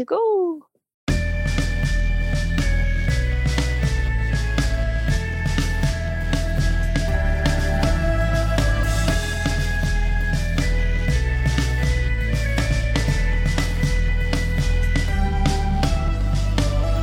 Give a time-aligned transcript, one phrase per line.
[0.00, 0.66] to go.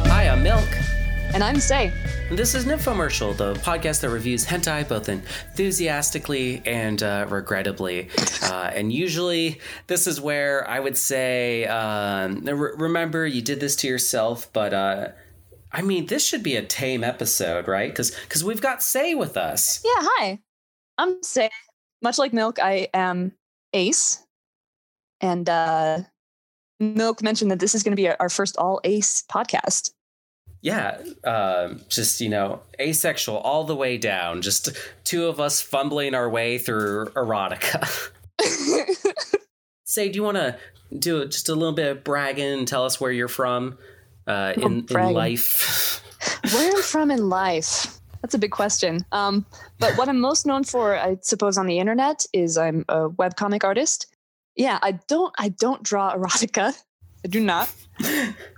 [0.08, 0.66] Hi, I'm Milk.
[1.36, 1.94] And I'm Say.
[2.30, 8.10] This is Nymphomercial, the podcast that reviews hentai both enthusiastically and uh, regrettably.
[8.44, 13.78] Uh, and usually, this is where I would say, um, re- remember, you did this
[13.78, 15.08] to yourself, but uh,
[15.72, 17.96] I mean, this should be a tame episode, right?
[17.96, 19.82] Because we've got Say with us.
[19.86, 20.40] Yeah, hi.
[20.98, 21.50] I'm Say.
[22.02, 23.32] Much like Milk, I am
[23.72, 24.22] Ace.
[25.22, 26.00] And uh,
[26.80, 29.92] Milk mentioned that this is going to be our first all Ace podcast.
[30.62, 34.42] Yeah, um, just you know, asexual all the way down.
[34.42, 34.70] Just
[35.04, 38.12] two of us fumbling our way through erotica.
[39.86, 40.58] Say, do you want to
[40.98, 43.78] do just a little bit of bragging and tell us where you're from
[44.26, 46.04] uh, in, in life?
[46.52, 48.00] Where I'm from in life?
[48.22, 49.06] That's a big question.
[49.12, 49.46] Um,
[49.80, 53.64] but what I'm most known for, I suppose, on the internet is I'm a webcomic
[53.64, 54.08] artist.
[54.56, 56.76] Yeah, I don't I don't draw erotica.
[57.24, 57.72] I do not.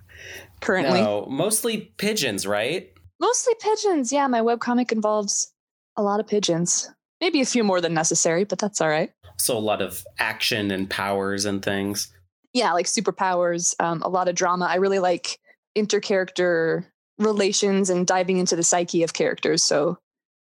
[0.61, 1.01] Currently.
[1.01, 2.91] No, mostly pigeons, right?
[3.19, 4.11] Mostly pigeons.
[4.11, 5.51] Yeah, my webcomic involves
[5.95, 6.89] a lot of pigeons.
[7.21, 9.11] Maybe a few more than necessary, but that's all right.
[9.37, 12.11] So a lot of action and powers and things.
[12.53, 14.65] Yeah, like superpowers, um, a lot of drama.
[14.65, 15.39] I really like
[15.77, 16.85] intercharacter
[17.17, 19.63] relations and diving into the psyche of characters.
[19.63, 19.97] So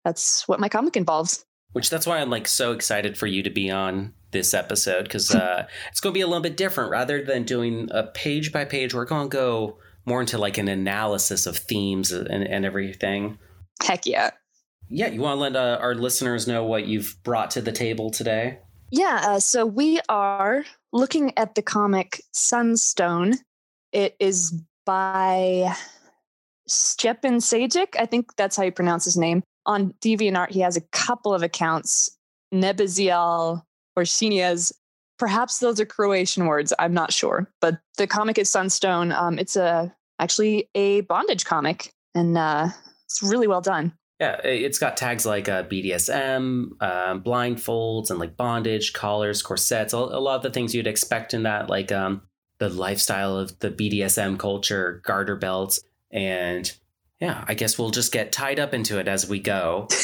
[0.04, 1.44] that's what my comic involves.
[1.72, 5.30] Which that's why I'm like so excited for you to be on this episode because
[5.34, 6.90] uh, it's going to be a little bit different.
[6.90, 10.68] Rather than doing a page by page, we're going to go more into like an
[10.68, 13.38] analysis of themes and, and everything.
[13.82, 14.30] Heck yeah.
[14.88, 18.10] Yeah, you want to let uh, our listeners know what you've brought to the table
[18.10, 18.60] today?
[18.90, 23.34] Yeah, uh, so we are looking at the comic Sunstone.
[23.92, 24.54] It is
[24.84, 25.74] by
[26.68, 27.96] Stepan Šejić.
[27.98, 29.42] I think that's how you pronounce his name.
[29.66, 32.16] On DeviantArt, he has a couple of accounts,
[32.54, 33.62] Nebezial
[33.96, 34.72] or Shiniez.
[35.18, 36.72] Perhaps those are Croatian words.
[36.78, 37.50] I'm not sure.
[37.60, 39.10] But the comic is Sunstone.
[39.10, 42.68] Um, it's a actually a bondage comic, and uh,
[43.04, 43.92] it's really well done.
[44.20, 49.98] Yeah, it's got tags like uh, BDSM, um, blindfolds, and like bondage, collars, corsets, a,
[49.98, 52.22] lot of the things you'd expect in that, like um,
[52.58, 56.72] the lifestyle of the BDSM culture, garter belts, and
[57.20, 59.88] yeah, I guess we'll just get tied up into it as we go.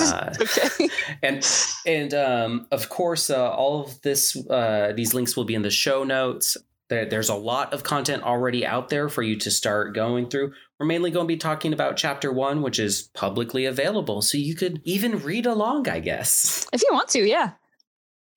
[0.00, 0.88] Uh, okay.
[1.22, 1.46] and
[1.84, 5.70] and um, of course, uh, all of this, uh, these links will be in the
[5.70, 6.56] show notes.
[6.92, 10.52] There, there's a lot of content already out there for you to start going through.
[10.78, 14.54] We're mainly going to be talking about chapter one, which is publicly available, so you
[14.54, 16.66] could even read along, I guess.
[16.70, 17.52] If you want to, yeah.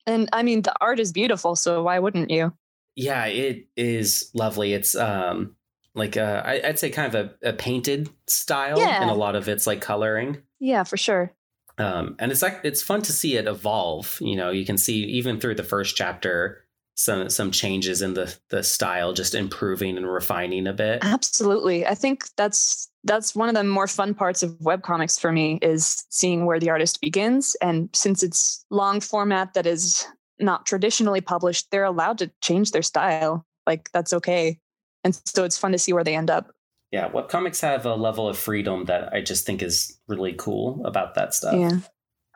[0.06, 2.54] And I mean, the art is beautiful, so why wouldn't you?
[2.94, 4.72] Yeah, it is lovely.
[4.72, 5.54] It's um
[5.94, 9.02] like uh, I, I'd say kind of a, a painted style, Yeah.
[9.02, 10.38] and a lot of it's like coloring.
[10.60, 11.32] Yeah, for sure.
[11.76, 14.16] um, and it's like it's fun to see it evolve.
[14.22, 16.62] You know, you can see even through the first chapter
[16.96, 21.00] some some changes in the the style, just improving and refining a bit.
[21.02, 21.86] Absolutely.
[21.86, 26.04] I think that's that's one of the more fun parts of webcomics for me is
[26.10, 27.54] seeing where the artist begins.
[27.60, 30.06] And since it's long format that is
[30.40, 33.46] not traditionally published, they're allowed to change their style.
[33.66, 34.58] Like that's okay.
[35.04, 36.50] And so it's fun to see where they end up.
[36.90, 41.14] Yeah, webcomics have a level of freedom that I just think is really cool about
[41.14, 41.54] that stuff.
[41.56, 41.78] Yeah.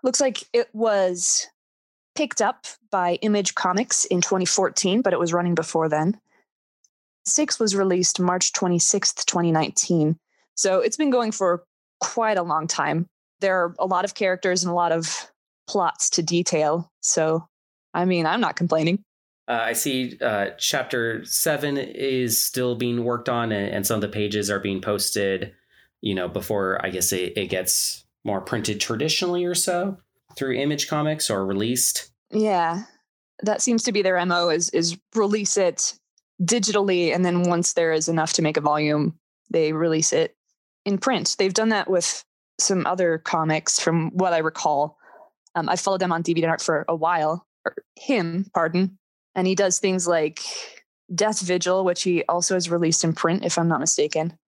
[0.02, 1.46] Looks like it was
[2.14, 6.18] picked up by Image Comics in 2014, but it was running before then.
[7.24, 10.16] Six was released March 26th, 2019.
[10.54, 11.64] So it's been going for
[12.00, 13.06] quite a long time.
[13.40, 15.30] There are a lot of characters and a lot of
[15.68, 16.90] plots to detail.
[17.00, 17.46] So,
[17.94, 19.02] I mean, I'm not complaining.
[19.48, 24.00] Uh, I see uh, chapter seven is still being worked on, and, and some of
[24.00, 25.54] the pages are being posted.
[26.00, 29.98] You know, before I guess it, it gets more printed traditionally or so
[30.40, 32.10] through Image Comics or released.
[32.30, 32.84] Yeah.
[33.42, 35.94] That seems to be their MO is is release it
[36.42, 39.18] digitally and then once there is enough to make a volume,
[39.50, 40.34] they release it
[40.86, 41.36] in print.
[41.38, 42.24] They've done that with
[42.58, 44.96] some other comics from what I recall.
[45.54, 48.98] Um, I followed them on DeviantArt for a while, or him, pardon.
[49.34, 50.40] And he does things like
[51.14, 54.38] Death Vigil, which he also has released in print, if I'm not mistaken.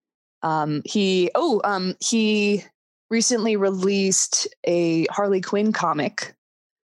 [0.41, 2.63] Um, he oh, um, he
[3.13, 6.33] recently released a Harley Quinn comic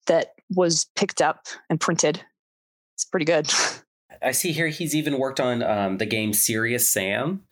[0.07, 2.19] that was picked up and printed.
[2.95, 3.47] It's pretty good.
[4.23, 7.43] I see here he's even worked on um, the game Serious Sam.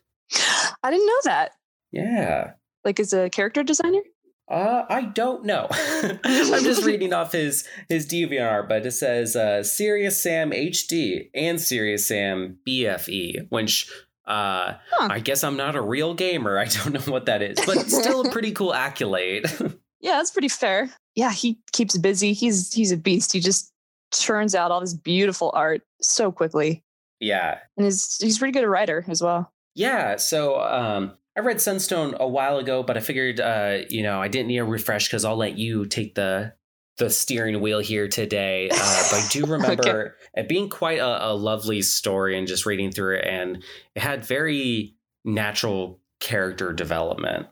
[0.83, 1.51] I didn't know that.
[1.91, 2.53] Yeah.
[2.83, 4.01] Like as a character designer?
[4.49, 5.67] Uh, I don't know.
[6.23, 11.61] I'm just reading off his his DeviantArt, but it says uh, Serious Sam HD and
[11.61, 13.91] Serious Sam BFE, which
[14.27, 15.07] uh, huh.
[15.11, 16.57] I guess I'm not a real gamer.
[16.59, 19.45] I don't know what that is, but still a pretty cool accolade.
[20.01, 20.89] yeah, that's pretty fair.
[21.15, 22.33] Yeah, he keeps busy.
[22.33, 23.31] He's he's a beast.
[23.31, 23.71] He just
[24.13, 26.83] churns out all this beautiful art so quickly.
[27.19, 29.51] Yeah, and he's he's pretty good a writer as well.
[29.75, 34.21] Yeah, so um, I read Sunstone a while ago, but I figured, uh, you know,
[34.21, 36.53] I didn't need a refresh because I'll let you take the
[36.97, 38.69] the steering wheel here today.
[38.71, 40.41] Uh, but I do remember okay.
[40.41, 43.63] it being quite a, a, lovely story and just reading through it, and
[43.95, 47.47] it had very natural character development.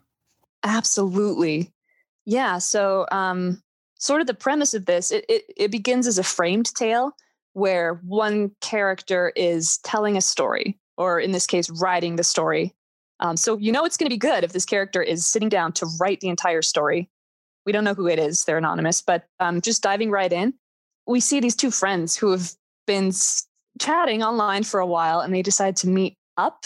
[0.64, 1.72] Absolutely,
[2.26, 2.58] yeah.
[2.58, 3.62] So, um,
[4.00, 7.12] sort of the premise of this, it, it, it begins as a framed tale
[7.54, 12.74] where one character is telling a story, or in this case, writing the story
[13.24, 15.72] um, so you know it's going to be good if this character is sitting down
[15.74, 17.10] to write the entire story.
[17.66, 19.02] We don't know who it is; they're anonymous.
[19.02, 20.54] But um, just diving right in,
[21.08, 22.54] we see these two friends who have
[22.88, 23.12] been
[23.80, 26.66] chatting online for a while, and they decide to meet up.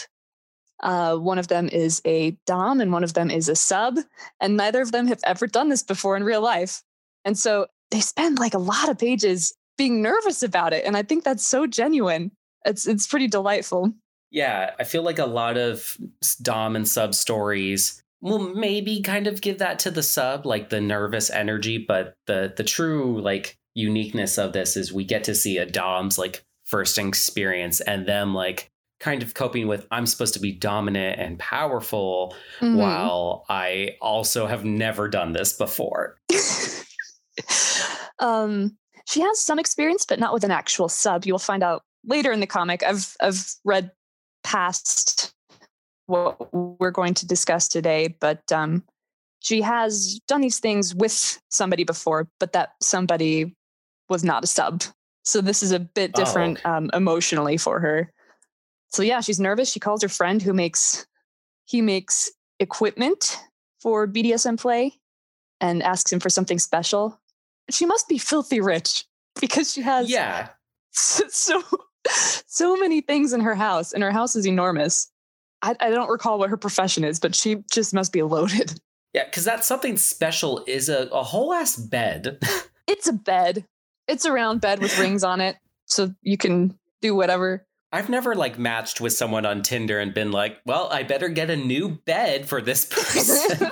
[0.80, 3.98] Uh, one of them is a dom, and one of them is a sub,
[4.40, 6.82] and neither of them have ever done this before in real life.
[7.24, 11.02] And so they spend like a lot of pages being nervous about it, and I
[11.02, 12.30] think that's so genuine.
[12.64, 13.92] It's it's pretty delightful.
[14.30, 15.96] Yeah, I feel like a lot of
[16.42, 20.80] Dom and sub stories will maybe kind of give that to the sub, like the
[20.80, 25.58] nervous energy, but the the true like uniqueness of this is we get to see
[25.58, 28.70] a Dom's like first experience and them like
[29.00, 32.76] kind of coping with I'm supposed to be dominant and powerful mm-hmm.
[32.76, 36.18] while I also have never done this before.
[38.18, 38.76] um
[39.06, 41.24] she has some experience but not with an actual sub.
[41.24, 42.82] You'll find out later in the comic.
[42.82, 43.92] I've I've read
[44.42, 45.32] past
[46.08, 48.82] what we're going to discuss today, but um,
[49.40, 53.54] she has done these things with somebody before, but that somebody
[54.08, 54.82] was not a sub.
[55.22, 56.76] So this is a bit oh, different oh, okay.
[56.76, 58.10] um, emotionally for her.
[58.88, 59.70] So yeah, she's nervous.
[59.70, 61.06] She calls her friend who makes
[61.66, 63.38] he makes equipment
[63.80, 64.94] for BDSM play
[65.60, 67.20] and asks him for something special.
[67.68, 69.04] She must be filthy rich
[69.38, 70.48] because she has yeah
[70.92, 71.62] so
[72.46, 75.10] so many things in her house, and her house is enormous.
[75.62, 78.80] I, I don't recall what her profession is, but she just must be loaded.
[79.14, 82.38] Yeah, because that's something special is a, a whole ass bed.
[82.86, 83.64] it's a bed.
[84.06, 85.56] It's a round bed with rings on it.
[85.86, 87.66] So you can do whatever.
[87.90, 91.48] I've never like matched with someone on Tinder and been like, well, I better get
[91.48, 93.70] a new bed for this person.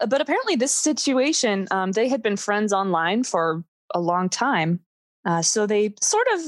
[0.00, 3.62] but apparently, this situation, um, they had been friends online for
[3.94, 4.80] a long time.
[5.24, 6.40] Uh, so they sort of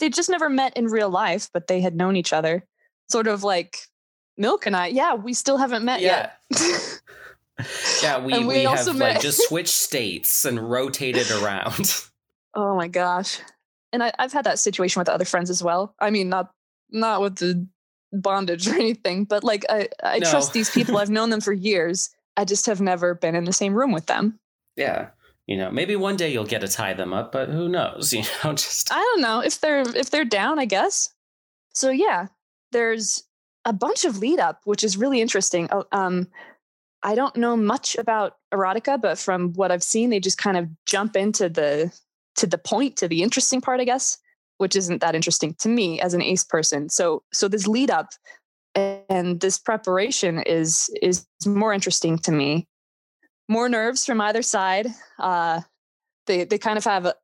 [0.00, 2.64] they just never met in real life, but they had known each other.
[3.10, 3.78] Sort of like
[4.40, 4.86] Milk and I.
[4.86, 6.30] Yeah, we still haven't met yeah.
[6.50, 7.00] yet.
[8.02, 9.14] yeah, we, we, we have met.
[9.14, 11.94] like just switched states and rotated around.
[12.52, 13.38] Oh my gosh.
[13.92, 15.94] And I, I've had that situation with other friends as well.
[16.00, 16.52] I mean, not
[16.90, 17.64] not with the
[18.12, 20.28] bondage or anything, but like I, I no.
[20.28, 20.98] trust these people.
[20.98, 22.10] I've known them for years.
[22.36, 24.40] I just have never been in the same room with them.
[24.74, 25.10] Yeah
[25.46, 28.22] you know maybe one day you'll get to tie them up but who knows you
[28.44, 31.12] know just i don't know if they're if they're down i guess
[31.72, 32.28] so yeah
[32.72, 33.24] there's
[33.64, 36.26] a bunch of lead up which is really interesting oh, um
[37.02, 40.68] i don't know much about erotica but from what i've seen they just kind of
[40.86, 41.92] jump into the
[42.36, 44.18] to the point to the interesting part i guess
[44.58, 48.08] which isn't that interesting to me as an ace person so so this lead up
[48.74, 52.66] and this preparation is is more interesting to me
[53.50, 54.86] more nerves from either side.
[55.18, 55.60] Uh,
[56.26, 57.14] they they kind of have a,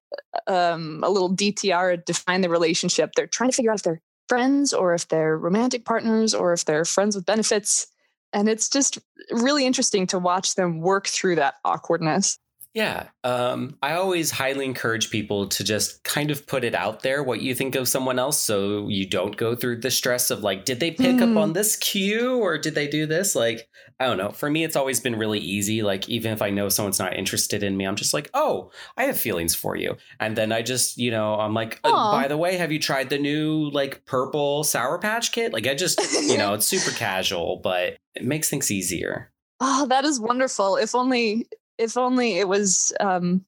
[0.48, 3.12] um, a little DTR define the relationship.
[3.14, 6.64] They're trying to figure out if they're friends or if they're romantic partners or if
[6.64, 7.86] they're friends with benefits.
[8.32, 8.98] And it's just
[9.30, 12.38] really interesting to watch them work through that awkwardness.
[12.76, 13.08] Yeah.
[13.24, 17.40] Um, I always highly encourage people to just kind of put it out there what
[17.40, 20.78] you think of someone else so you don't go through the stress of like, did
[20.78, 21.22] they pick mm.
[21.22, 21.52] up on hmm.
[21.54, 23.34] this cue or did they do this?
[23.34, 23.66] Like,
[23.98, 24.28] I don't know.
[24.28, 25.82] For me, it's always been really easy.
[25.82, 29.04] Like, even if I know someone's not interested in me, I'm just like, oh, I
[29.04, 29.96] have feelings for you.
[30.20, 33.08] And then I just, you know, I'm like, uh, by the way, have you tried
[33.08, 35.54] the new like purple Sour Patch Kids?
[35.54, 39.32] Like, I just, you know, it's super casual, but it makes things easier.
[39.60, 40.76] Oh, that is wonderful.
[40.76, 43.44] If only if only it was um,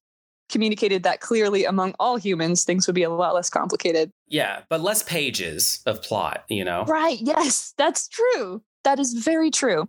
[0.48, 4.10] communicated that clearly among all humans, things would be a lot less complicated.
[4.28, 6.84] Yeah, but less pages of plot, you know?
[6.84, 7.18] Right.
[7.20, 8.62] Yes, that's true.
[8.84, 9.88] That is very true.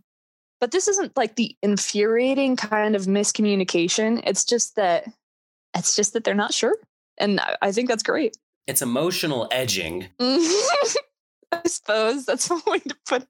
[0.60, 4.22] But this isn't like the infuriating kind of miscommunication.
[4.26, 5.06] It's just that
[5.76, 6.76] it's just that they're not sure.
[7.18, 8.38] And I think that's great.
[8.68, 10.08] It's emotional edging.
[10.20, 13.28] I suppose that's one way to put it.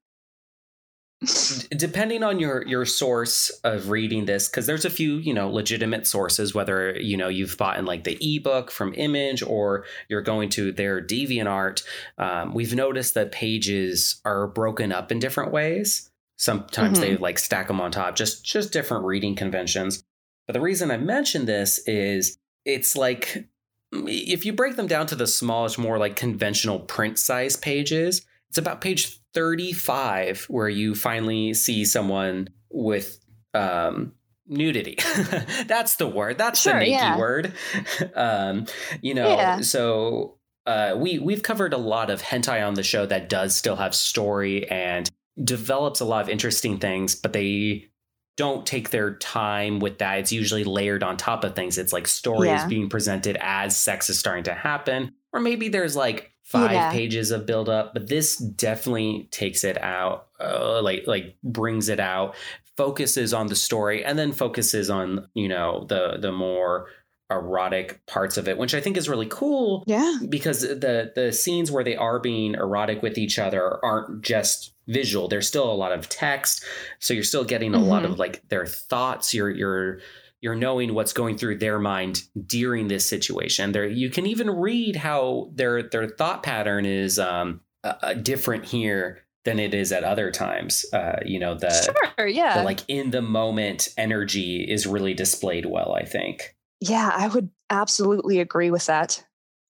[1.75, 6.07] Depending on your your source of reading this because there's a few you know legitimate
[6.07, 10.47] sources whether you know you've bought in like the ebook from image or you're going
[10.47, 11.83] to their deviantart
[12.19, 17.15] um, we've noticed that pages are broken up in different ways sometimes mm-hmm.
[17.15, 20.01] they like stack them on top just just different reading conventions
[20.47, 23.45] but the reason i mention this is it's like
[23.91, 28.57] if you break them down to the smallest more like conventional print size pages it's
[28.57, 33.19] about page 35 where you finally see someone with
[33.53, 34.13] um,
[34.47, 34.97] nudity.
[35.67, 36.37] That's the word.
[36.37, 37.17] That's sure, the naked yeah.
[37.17, 37.53] word.
[38.15, 38.65] um,
[39.01, 39.61] you know, yeah.
[39.61, 43.75] so uh, we we've covered a lot of hentai on the show that does still
[43.75, 45.09] have story and
[45.41, 47.89] develops a lot of interesting things, but they
[48.35, 50.19] don't take their time with that.
[50.19, 51.77] It's usually layered on top of things.
[51.77, 52.67] It's like stories yeah.
[52.67, 56.91] being presented as sex is starting to happen, or maybe there's like five yeah.
[56.91, 61.99] pages of build up, but this definitely takes it out, uh, like like brings it
[61.99, 62.35] out,
[62.75, 66.87] focuses on the story, and then focuses on you know the the more
[67.29, 69.83] erotic parts of it, which I think is really cool.
[69.85, 74.73] Yeah, because the the scenes where they are being erotic with each other aren't just
[74.87, 75.27] visual.
[75.27, 76.65] There's still a lot of text,
[76.97, 77.87] so you're still getting a mm-hmm.
[77.87, 79.35] lot of like their thoughts.
[79.35, 79.99] You're you're
[80.41, 83.71] you're knowing what's going through their mind during this situation.
[83.71, 89.19] There, you can even read how their their thought pattern is um, uh, different here
[89.45, 90.85] than it is at other times.
[90.93, 91.71] Uh, you know, the
[92.17, 95.93] sure, yeah, the, like in the moment energy is really displayed well.
[95.93, 96.55] I think.
[96.81, 99.23] Yeah, I would absolutely agree with that.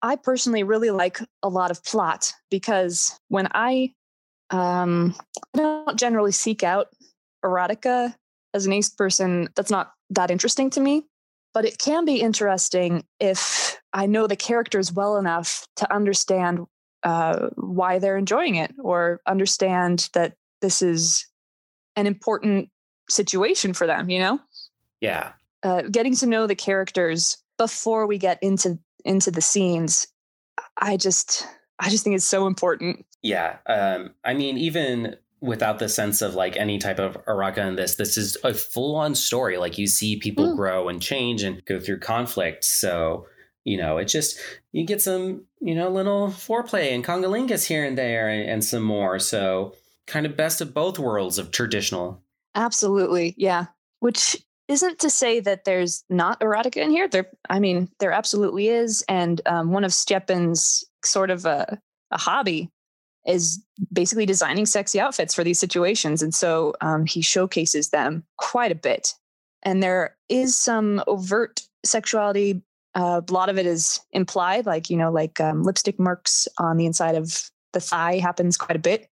[0.04, 3.94] I personally really like a lot of plot because when I
[4.52, 5.16] um,
[5.56, 6.88] I don't generally seek out
[7.44, 8.16] erotica
[8.54, 11.06] as an ace person, that's not that interesting to me.
[11.54, 16.66] But it can be interesting if I know the characters well enough to understand
[17.04, 21.28] uh, why they're enjoying it or understand that this is
[21.96, 22.70] an important
[23.10, 24.40] situation for them, you know?
[25.02, 25.34] Yeah.
[25.64, 30.08] Uh, getting to know the characters before we get into into the scenes,
[30.78, 31.46] I just
[31.80, 33.06] I just think it's so important.
[33.22, 33.58] Yeah.
[33.68, 37.96] Um, I mean, even without the sense of like any type of araka in this
[37.96, 39.58] this is a full-on story.
[39.58, 40.56] Like you see people mm.
[40.56, 42.64] grow and change and go through conflict.
[42.64, 43.26] So
[43.64, 44.40] you know it just
[44.72, 48.84] you get some you know little foreplay and cunnilingus here and there and, and some
[48.84, 49.20] more.
[49.20, 49.76] So
[50.08, 52.22] kind of best of both worlds of traditional.
[52.56, 53.34] Absolutely.
[53.38, 53.66] Yeah.
[54.00, 57.08] Which isn't to say that there's not erotica in here.
[57.08, 59.04] There i mean there absolutely is.
[59.08, 61.80] And um, one of stjepan's sort of a,
[62.12, 62.70] a hobby
[63.26, 63.64] is
[63.94, 66.22] basically designing sexy outfits for these situations.
[66.22, 69.14] And so um, he showcases them quite a bit.
[69.64, 72.62] And there is some overt sexuality.
[72.96, 76.78] Uh, a lot of it is implied, like, you know, like um, lipstick marks on
[76.78, 79.08] the inside of the thigh happens quite a bit.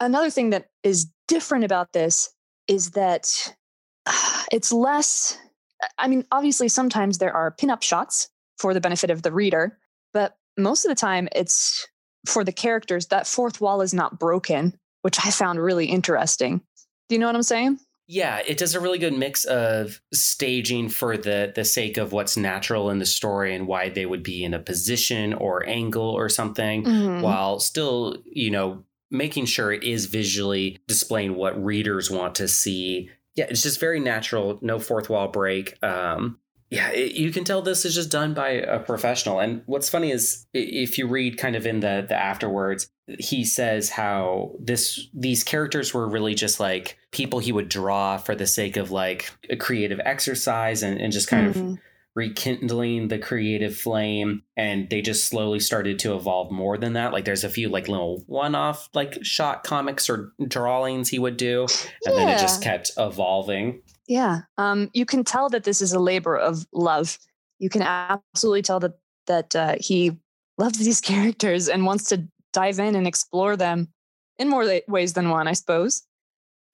[0.00, 2.30] Another thing that is different about this
[2.68, 3.54] is that
[4.52, 5.38] it's less,
[5.96, 8.28] I mean, obviously, sometimes there are pinup shots
[8.58, 9.78] for the benefit of the reader,
[10.12, 11.86] but most of the time it's
[12.26, 16.62] for the characters, that fourth wall is not broken, which I found really interesting.
[17.08, 17.78] Do you know what I'm saying?
[18.10, 22.38] Yeah, it does a really good mix of staging for the the sake of what's
[22.38, 26.30] natural in the story and why they would be in a position or angle or
[26.30, 27.20] something, mm-hmm.
[27.20, 33.10] while still, you know, making sure it is visually displaying what readers want to see.
[33.34, 35.76] Yeah, it's just very natural, no fourth wall break.
[35.84, 36.38] Um,
[36.70, 39.40] yeah, it, you can tell this is just done by a professional.
[39.40, 43.90] And what's funny is if you read kind of in the the afterwards, he says
[43.90, 48.76] how this these characters were really just like people he would draw for the sake
[48.76, 51.72] of like a creative exercise and, and just kind mm-hmm.
[51.72, 51.78] of
[52.14, 57.24] rekindling the creative flame and they just slowly started to evolve more than that like
[57.24, 61.62] there's a few like little one-off like shot comics or drawings he would do
[62.04, 62.14] and yeah.
[62.14, 64.40] then it just kept evolving yeah.
[64.56, 67.18] Um, you can tell that this is a labor of love.
[67.58, 70.18] You can absolutely tell that that uh, he
[70.56, 73.88] loves these characters and wants to dive in and explore them
[74.38, 76.02] in more ways than one, I suppose.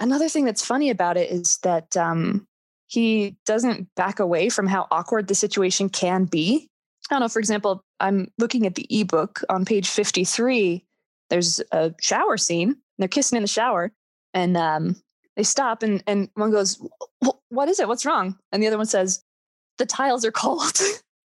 [0.00, 2.46] Another thing that's funny about it is that um,
[2.86, 6.68] he doesn't back away from how awkward the situation can be.
[7.10, 10.84] I don't know, for example, I'm looking at the ebook on page 53.
[11.30, 12.76] There's a shower scene.
[12.98, 13.92] They're kissing in the shower.
[14.32, 14.96] And um,
[15.36, 16.80] they stop and, and one goes,
[17.48, 17.88] What is it?
[17.88, 18.38] What's wrong?
[18.52, 19.22] And the other one says,
[19.78, 20.78] The tiles are cold.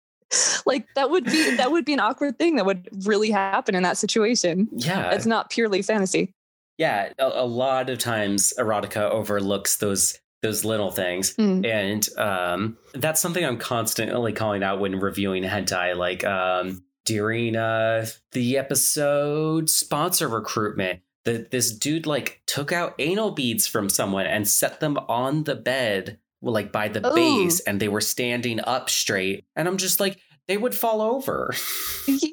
[0.66, 3.84] like that would be that would be an awkward thing that would really happen in
[3.84, 4.68] that situation.
[4.72, 5.12] Yeah.
[5.12, 6.34] It's not purely fantasy.
[6.78, 7.12] Yeah.
[7.18, 11.36] A, a lot of times erotica overlooks those those little things.
[11.36, 11.66] Mm.
[11.66, 15.98] And um, that's something I'm constantly calling out when reviewing hentai.
[15.98, 21.02] Like um, during uh, the episode sponsor recruitment,
[21.38, 26.20] this dude like took out anal beads from someone and set them on the bed
[26.42, 27.16] like by the Ooh.
[27.16, 31.54] base and they were standing up straight and i'm just like they would fall over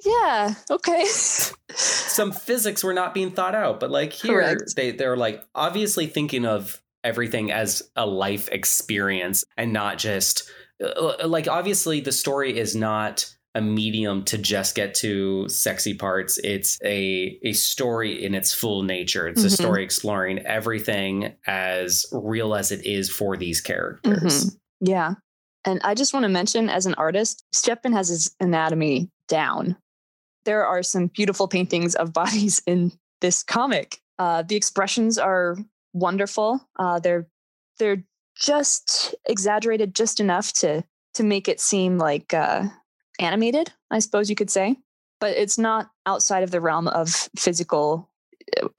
[0.06, 0.54] Yeah.
[0.70, 1.04] Okay.
[1.74, 4.74] some physics were not being thought out but like here Correct.
[4.76, 10.50] they they're like obviously thinking of everything as a life experience and not just
[10.82, 16.38] uh, like obviously the story is not a medium to just get to sexy parts
[16.44, 19.58] it's a a story in its full nature it's a Mhm.
[19.60, 24.56] story exploring everything as real as it is for these characters Mhm.
[24.80, 25.14] Yeah.
[25.64, 29.76] And I just want to mention as an artist, Stepan has his anatomy down.
[30.44, 33.98] There are some beautiful paintings of bodies in this comic.
[34.18, 35.56] Uh, the expressions are
[35.94, 36.60] wonderful.
[36.78, 37.26] Uh, they're
[37.78, 38.04] they're
[38.36, 40.84] just exaggerated just enough to
[41.14, 42.64] to make it seem like uh,
[43.20, 44.76] animated, I suppose you could say.
[45.20, 48.08] But it's not outside of the realm of physical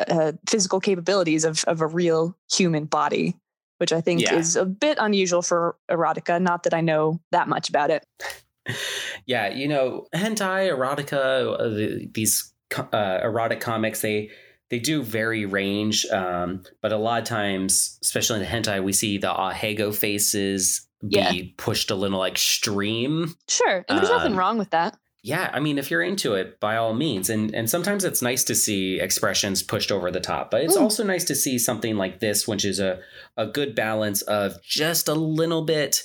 [0.07, 3.35] uh, physical capabilities of of a real human body
[3.79, 4.35] which I think Yeah.
[4.35, 6.41] is a bit unusual for erotica.
[6.41, 8.05] Not that I know that much about it.
[9.25, 14.29] yeah you know hentai erotica uh, these uh, erotic comics they
[14.69, 18.91] they do vary range um, but a lot of times especially in the hentai we
[18.91, 21.33] see the ahegao faces be Yeah.
[21.57, 24.97] pushed a little like extreme Sure, and there's nothing Um, wrong with that.
[25.23, 28.43] yeah i mean if you're into it by all means and and sometimes it's nice
[28.45, 30.81] to see expressions pushed over the top but it's Mm.
[30.81, 32.99] also nice to see something like this which is a
[33.35, 36.03] a good balance of just a little bit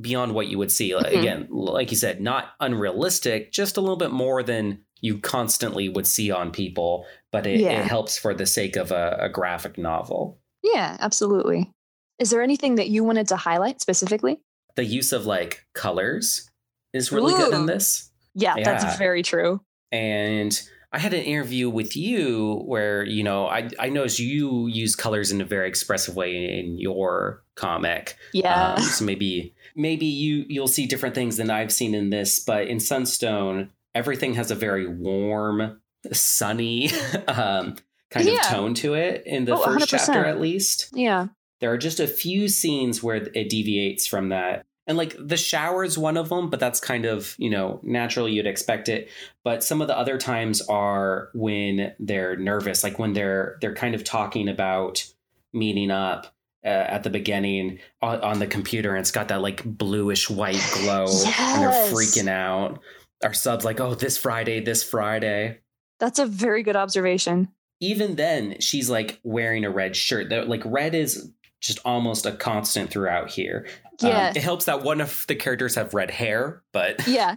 [0.00, 1.06] beyond what you would see Mhm.
[1.20, 6.06] again like you said not unrealistic just a little bit more than you constantly would
[6.06, 7.80] see on people but it, Yeah.
[7.80, 11.73] it helps for the sake of a, a graphic novel Yeah, absolutely.
[12.18, 14.38] Is there anything that you wanted to highlight specifically?
[14.76, 16.50] the use of like colors
[16.92, 18.64] is really good in this Yeah, Yeah.
[18.64, 19.60] that's very true.
[19.92, 20.60] and
[20.92, 25.30] I had an interview with you where you know I I noticed you use colors
[25.32, 28.16] in a very expressive way in your comic.
[28.32, 28.74] Yeah.
[28.74, 32.66] Um, so maybe maybe you you'll see different things than I've seen in this, but
[32.66, 35.80] in Sunstone, everything has a very warm,
[36.12, 36.90] sunny
[37.28, 37.76] um,
[38.10, 38.40] kind Yeah.
[38.40, 39.22] of tone to it.
[39.26, 39.88] In the Oh, first 100%.
[40.06, 41.28] chapter, at least, yeah.
[41.60, 44.64] There are just a few scenes where it deviates from that.
[44.86, 48.32] And like the shower is one of them, but that's kind of, you know, naturally
[48.32, 49.08] you'd expect it.
[49.42, 53.94] But some of the other times are when they're nervous, like when they're they're kind
[53.94, 55.06] of talking about
[55.54, 56.34] meeting up
[56.66, 60.62] uh, at the beginning on, on the computer and it's got that like bluish white
[60.74, 62.78] glow and they're freaking out.
[63.22, 65.60] Our subs like, "Oh, this Friday, this Friday."
[65.98, 67.48] That's a very good observation.
[67.80, 71.30] even then she's like wearing a red shirt that like red is
[71.64, 73.66] just almost a constant throughout here
[74.02, 74.30] Um, Yeah.
[74.30, 77.36] it helps that one of the characters have red hair but yeah.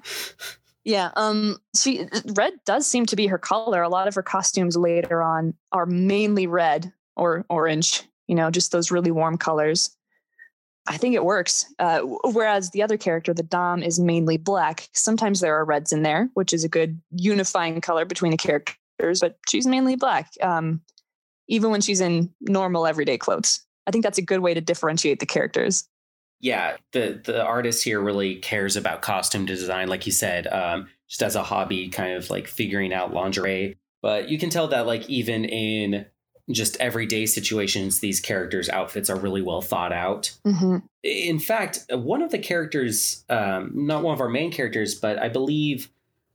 [0.83, 1.11] Yeah.
[1.15, 3.81] Um she red does seem to be her color.
[3.81, 8.71] A lot of her costumes later on are mainly red or orange, you know, just
[8.71, 9.89] those really warm colors.
[10.89, 11.65] I think it works.
[11.79, 11.99] Uh,
[12.31, 14.87] whereas the other character, the Dom, is mainly black.
[14.93, 19.19] Sometimes there are reds in there, which is a good unifying color between the characters,
[19.19, 20.79] but she's mainly black, um,
[21.49, 23.59] even when she's in normal everyday clothes.
[23.87, 25.87] I think that's a good way to differentiate the characters.
[26.39, 31.23] yeah the the artist here really cares about costume design like you said um just
[31.23, 35.09] as a hobby kind of like figuring out lingerie but you can tell that like
[35.09, 36.05] even in
[36.51, 40.77] just everyday situations these characters outfits are really well thought out Mm-hmm.
[41.03, 45.29] in fact, one of the characters, um, not one of our main characters, but I
[45.29, 45.89] believe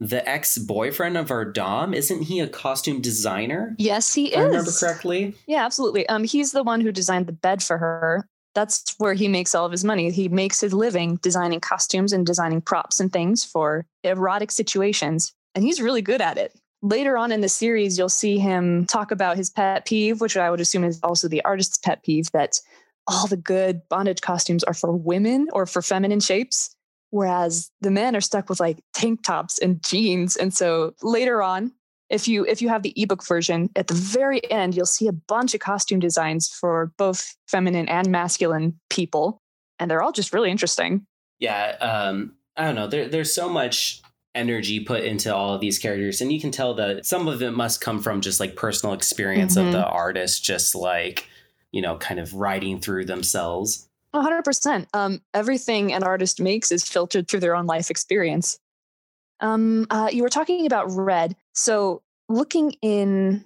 [0.09, 3.75] the ex boyfriend of our Dom, isn't he a costume designer?
[3.79, 4.81] Yes, he If I remember is.
[4.81, 5.35] correctly.
[5.47, 6.09] Yeah, absolutely.
[6.09, 8.27] Um, he's the one who designed the bed for her.
[8.55, 10.11] That's where he makes all of his money.
[10.11, 15.65] He makes his living designing costumes and designing props and things for erotic situations, and
[15.65, 16.53] he's really good at it.
[16.83, 20.51] Later on in the series, you'll see him talk about his pet peeve, which I
[20.51, 22.59] would assume is also the artist's pet peeve that
[23.07, 26.75] all the good bondage costumes are for women or for feminine shapes,
[27.13, 30.35] whereas the men are stuck with like tank tops and jeans.
[30.35, 31.73] And so later on,
[32.11, 35.13] if you if you have the ebook version at the very end you'll see a
[35.13, 39.39] bunch of costume designs for both feminine and masculine people
[39.79, 41.07] and they're all just really interesting
[41.39, 42.87] Yeah, um, I don't know.
[42.87, 44.03] There, there's so much
[44.35, 47.53] energy put into all of these characters, and you can tell that some of it
[47.53, 49.67] must come from just like personal experience Mhm.
[49.67, 51.27] of the artist, just like
[51.73, 53.89] you know, kind of writing through themselves.
[54.15, 58.59] 100% um, everything an artist makes is filtered through their own life experience.
[59.41, 61.35] Um, uh, you were talking about red.
[61.55, 63.45] So looking in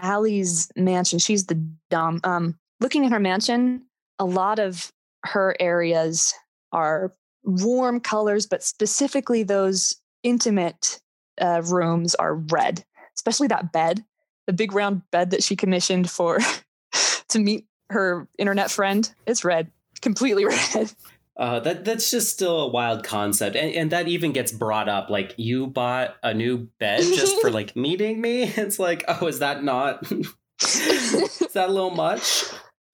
[0.00, 3.82] Allie's mansion she's the dom um, looking in her mansion
[4.20, 4.92] a lot of
[5.24, 6.34] her areas
[6.70, 11.00] are warm colors but specifically those intimate
[11.40, 12.84] uh, rooms are red
[13.16, 14.04] especially that bed
[14.46, 16.38] the big round bed that she commissioned for
[17.28, 19.12] to meet her internet friend.
[19.26, 20.92] It's red, completely red.
[21.38, 25.08] Uh, that that's just still a wild concept, and and that even gets brought up.
[25.08, 28.42] Like you bought a new bed just for like meeting me.
[28.56, 30.10] It's like, oh, is that not?
[30.10, 32.44] is that a little much?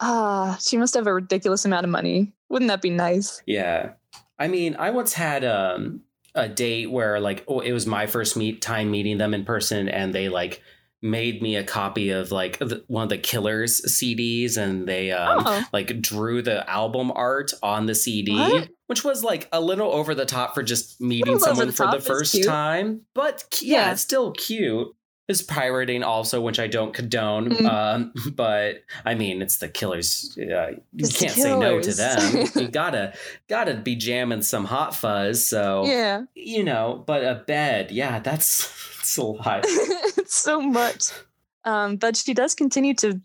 [0.00, 2.34] Ah, she must have a ridiculous amount of money.
[2.50, 3.42] Wouldn't that be nice?
[3.46, 3.92] Yeah,
[4.38, 6.02] I mean, I once had um
[6.34, 9.88] a date where like oh, it was my first meet time meeting them in person,
[9.88, 10.60] and they like
[11.04, 15.44] made me a copy of like the, one of the Killers CDs, and they um,
[15.46, 15.62] Oh.
[15.72, 18.68] like drew the album art on the CD, What?
[18.86, 22.00] which was like a little over the top for just meeting someone the for the
[22.00, 23.02] first time.
[23.14, 23.92] But yeah, Yeah.
[23.92, 24.88] it's still cute.
[25.26, 27.48] Is pirating also, which I don't condone.
[27.48, 27.64] Mhm.
[27.66, 30.36] Um, but I mean, it's the Killers.
[30.38, 32.46] Uh, you It's can't say no to them.
[32.56, 33.14] you gotta
[33.48, 35.42] gotta be jamming some Hot Fuss.
[35.44, 39.64] So Yeah, you know, but a bed, yeah, that's that's a lot.
[40.32, 41.10] so much.
[41.64, 43.20] Um, but she does continue to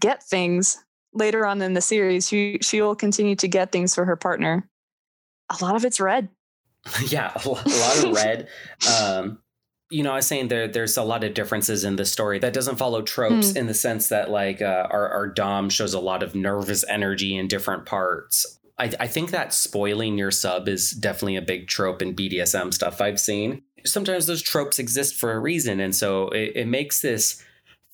[0.00, 2.28] get things later on in the series.
[2.28, 4.68] She she will continue to get things for her partner.
[5.50, 6.28] A lot of it's red.
[7.08, 8.48] yeah, a lo- a lot of red.
[9.00, 9.38] Um,
[9.90, 12.52] you know, I was saying there there's a lot of differences in the story that
[12.52, 16.22] doesn't follow tropes in the sense that like uh, our our Dom shows a lot
[16.22, 18.58] of nervous energy in different parts.
[18.78, 23.00] I, I think that spoiling your sub is definitely a big trope in BDSM stuff
[23.00, 23.62] I've seen.
[23.92, 27.42] Sometimes those tropes exist for a reason, and so it, it makes this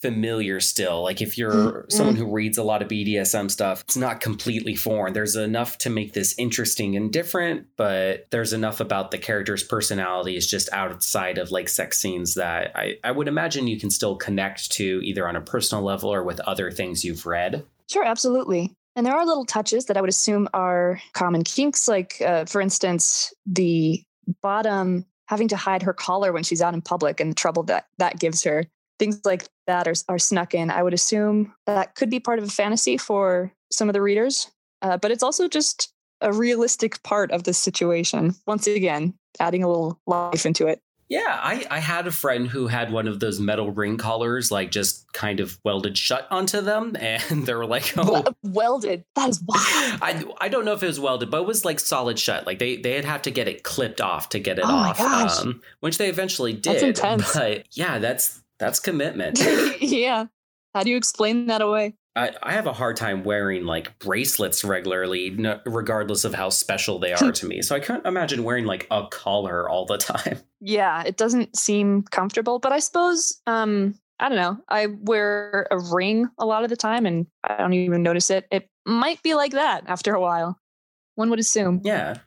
[0.03, 1.03] familiar still.
[1.03, 1.93] Like if you're Mhm.
[1.93, 5.15] someone who reads a lot of BDSM stuff, it's not completely foreign.
[5.15, 10.47] There's enough to make this interesting and different, but there's enough about the character's personalities
[10.47, 14.71] just outside of like sex scenes that I, I would imagine you can still connect
[14.73, 17.65] to either on a personal level or with other things you've read.
[17.89, 18.73] Sure, absolutely.
[18.97, 22.61] And there are little touches that I would assume are common kinks, like, uh, for
[22.61, 24.03] instance, the
[24.43, 27.87] bottom having to hide her collar when she's out in public and the trouble that
[27.99, 28.67] that gives her.
[28.99, 30.71] Things like that are, are snuck in.
[30.71, 34.51] I would assume that could be part of a fantasy for some of the readers,
[34.83, 38.35] uh, but it's also just a realistic part of the situation.
[38.47, 40.81] Once again, adding a little life into it.
[41.09, 44.71] Yeah, I, I had a friend who had one of those metal ring collars, like
[44.71, 49.05] just kind of welded shut onto them, and they were like, "Oh, Wel- Welded.
[49.15, 49.63] That is wild.
[50.03, 52.47] I I don't know if it was welded, but it was like solid shut.
[52.47, 54.99] Like they they'd have to get it clipped off to get it Oh my off,
[54.99, 55.41] gosh.
[55.41, 56.75] Um, which they eventually did.
[56.75, 57.35] That's intense.
[57.35, 59.39] But yeah, that's that's commitment.
[59.81, 60.27] yeah.
[60.75, 61.95] How do you explain that away?
[62.17, 66.99] I, I have a hard time wearing like bracelets regularly, no, regardless of how special
[67.01, 67.61] they are to me.
[67.63, 70.39] So I can't imagine wearing like a collar all the time.
[70.61, 75.79] yeah it doesn't seem comfortable but i suppose um i don't know i wear a
[75.79, 79.35] ring a lot of the time and i don't even notice it it might be
[79.35, 80.57] like that after a while
[81.17, 82.19] one would assume Yeah,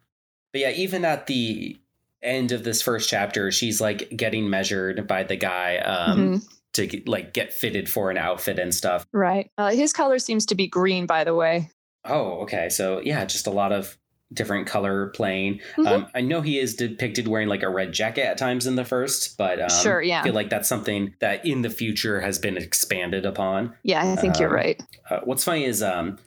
[0.52, 1.78] but yeah, even at the
[2.22, 6.57] end of this first chapter, she's like getting measured by the guy um, Mhm.
[6.78, 9.06] To get, like get fitted for an outfit and stuff.
[9.14, 11.70] right uh, his color seems to be green by the way
[12.10, 12.70] Oh, okay.
[12.70, 13.98] So yeah, just a lot of
[14.34, 15.60] different color playing.
[15.76, 15.88] Mhm.
[15.88, 18.86] Um, I know he is depicted wearing like a red jacket at times in the
[18.86, 20.22] first, but um, Sure, yeah.
[20.22, 23.74] I feel like that's something that in the future has been expanded upon.
[23.84, 26.18] yeah i think you're Um, right Uh, what's funny is um,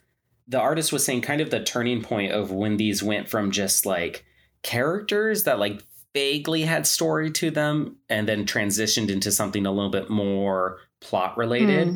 [0.48, 3.86] the artist was saying kind of the turning point of when these went from just
[3.86, 4.24] like
[4.62, 5.82] characters that like
[6.14, 11.36] vaguely had story to them and then transitioned into something a little bit more plot
[11.36, 11.94] related Hmm.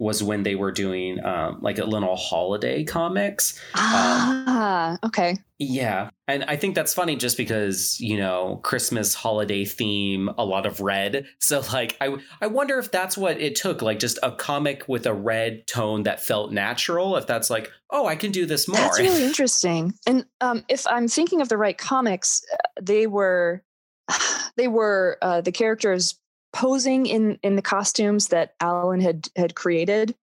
[0.00, 6.08] Was when they were doing um, like a little holiday comics ah okay yeah.
[6.26, 10.80] And I think that's funny just because, you know, Christmas holiday theme, a lot of
[10.80, 11.26] red.
[11.38, 15.04] So like I I wonder if that's what it took, like just a comic with
[15.04, 18.78] a red tone that felt natural, if that's like, oh, I can do this more.
[18.78, 19.92] That's really interesting.
[20.06, 23.62] And um, if I'm thinking of the right comics, uh, they were
[24.56, 26.18] they were uh, the characters
[26.52, 30.14] posing in in the costumes that Alan had had created.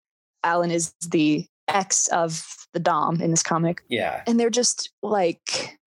[0.44, 4.22] Alan is the ex of the Dom in this comic, yeah.
[4.26, 5.78] and they're just like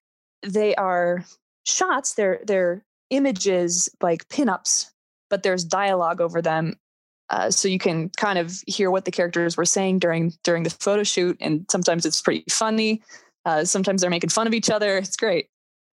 [0.43, 1.25] they are
[1.65, 2.13] shots.
[2.15, 4.91] They're they're images like pinups,
[5.29, 6.77] but there's dialogue over them.
[7.29, 10.69] Uh, so you can kind of hear what the characters were saying during during the
[10.69, 13.01] photo shoot, and sometimes it's pretty funny.
[13.45, 14.97] Uh, sometimes they're making fun of each other.
[14.97, 15.47] It's great.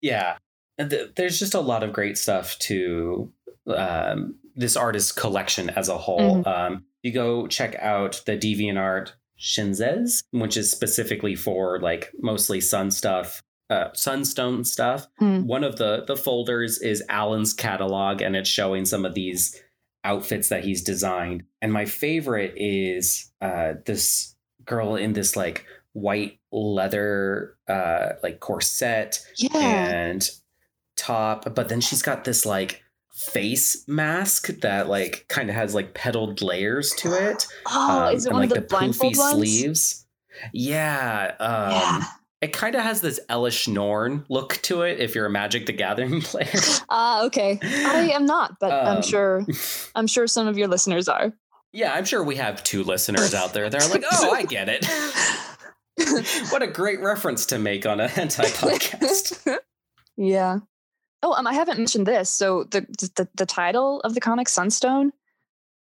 [0.01, 0.38] Yeah.
[0.77, 3.32] And th- there's just a lot of great stuff to
[3.67, 6.47] um, this artist's collection as a whole.
[6.47, 12.91] Um, you go check out the DeviantArt Shiniez, which is specifically for like mostly sun
[12.91, 15.08] stuff, uh, sunstone stuff.
[15.19, 15.45] Hmm.
[15.45, 19.62] One of the the folders is Alan's catalog, and it's showing some of these
[20.04, 21.43] outfits that he's designed.
[21.62, 29.19] And my favorite is uh, this girl in this like white leather uh, like corset
[29.38, 30.30] Yeah, and
[30.95, 32.83] top, but then she's got this like
[33.13, 37.47] face mask that like kind of has like petaled layers to it.
[37.67, 39.34] Oh, um, is it and, one like of the, the blindfold poofy ones?
[39.36, 40.06] sleeves.
[40.52, 41.36] Yeah.
[41.39, 42.04] Um, yeah.
[42.41, 45.71] It kind of has this Elesh Norn look to it if you're a Magic the
[45.71, 46.49] Gathering player.
[46.89, 47.58] Ah, okay.
[47.63, 49.45] I am not, but I'm Um, sure.
[49.95, 51.32] I'm sure some of your listeners are.
[51.71, 53.69] yeah, I'm sure we have two listeners out there.
[53.69, 54.86] They're like, oh, I get it.
[56.52, 59.58] what a great reference to make on a hentai podcast.
[60.17, 60.60] yeah.
[61.23, 62.29] Oh, um, I haven't mentioned this.
[62.29, 62.81] So the,
[63.15, 65.12] the the title of the comic Sunstone,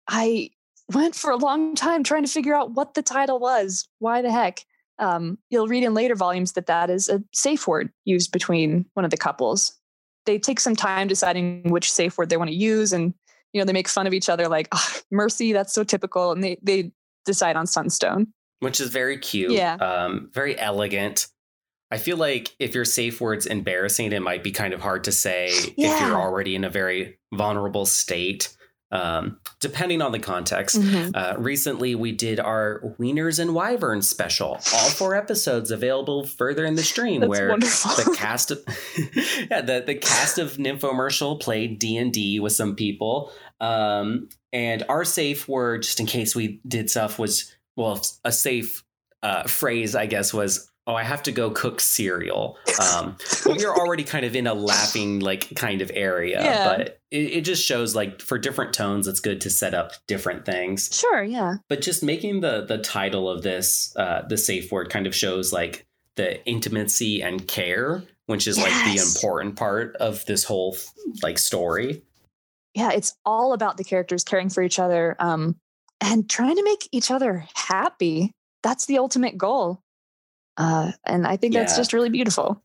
[0.09, 0.51] I
[0.93, 3.87] went for a long time trying to figure out what the title was.
[3.99, 4.65] Why the heck?
[4.99, 9.05] Um, you'll read in later volumes that that is a safe word used between one
[9.05, 9.77] of the couples.
[10.25, 13.13] They take some time deciding which safe word they want to use, and
[13.53, 16.45] you know they make fun of each other, like "Ah, "Mercy." That's so typical, and
[16.45, 16.93] they they
[17.27, 18.29] decide on Sunstone.
[18.61, 19.53] which is very cute.
[19.53, 19.75] Yeah.
[19.75, 21.27] Um, very elegant.
[21.91, 25.13] I feel like if your safe word's embarrassing, it might be kind of hard to
[25.13, 28.57] say if you're already in a very vulnerable state,
[28.91, 30.81] um, depending on the context.
[30.81, 31.11] Mm-hmm.
[31.15, 34.53] Uh, recently, we did our Wieners and Wyverns special.
[34.73, 38.05] All four episodes available further in the stream, That's where wonderful.
[38.05, 38.61] the cast of
[39.51, 44.85] yeah the, the cast of Nymphomercial played D and D with some people, um, and
[44.89, 48.85] our safe word, just in case we did stuff, was well a safe
[49.23, 50.71] uh, phrase, I guess, was.
[50.87, 52.59] Oh, I have to go cook cereal.
[52.79, 56.65] Um, but you're already kind of in a laughing like kind of area, Yeah.
[56.77, 60.45] but it, it just shows like for different tones, it's good to set up different
[60.45, 61.23] things Sure.
[61.25, 61.55] Yeah.
[61.71, 65.53] but just making the the title of this uh the safe word kind of shows
[65.53, 70.77] like the intimacy and care which is like the important part of this whole
[71.23, 72.03] like story
[72.77, 75.55] yeah, it's all about the characters caring for each other um,
[76.01, 78.33] and trying to make each other happy.
[78.65, 79.79] That's the ultimate goal.
[80.57, 82.63] Uh, and I think that's just really beautiful.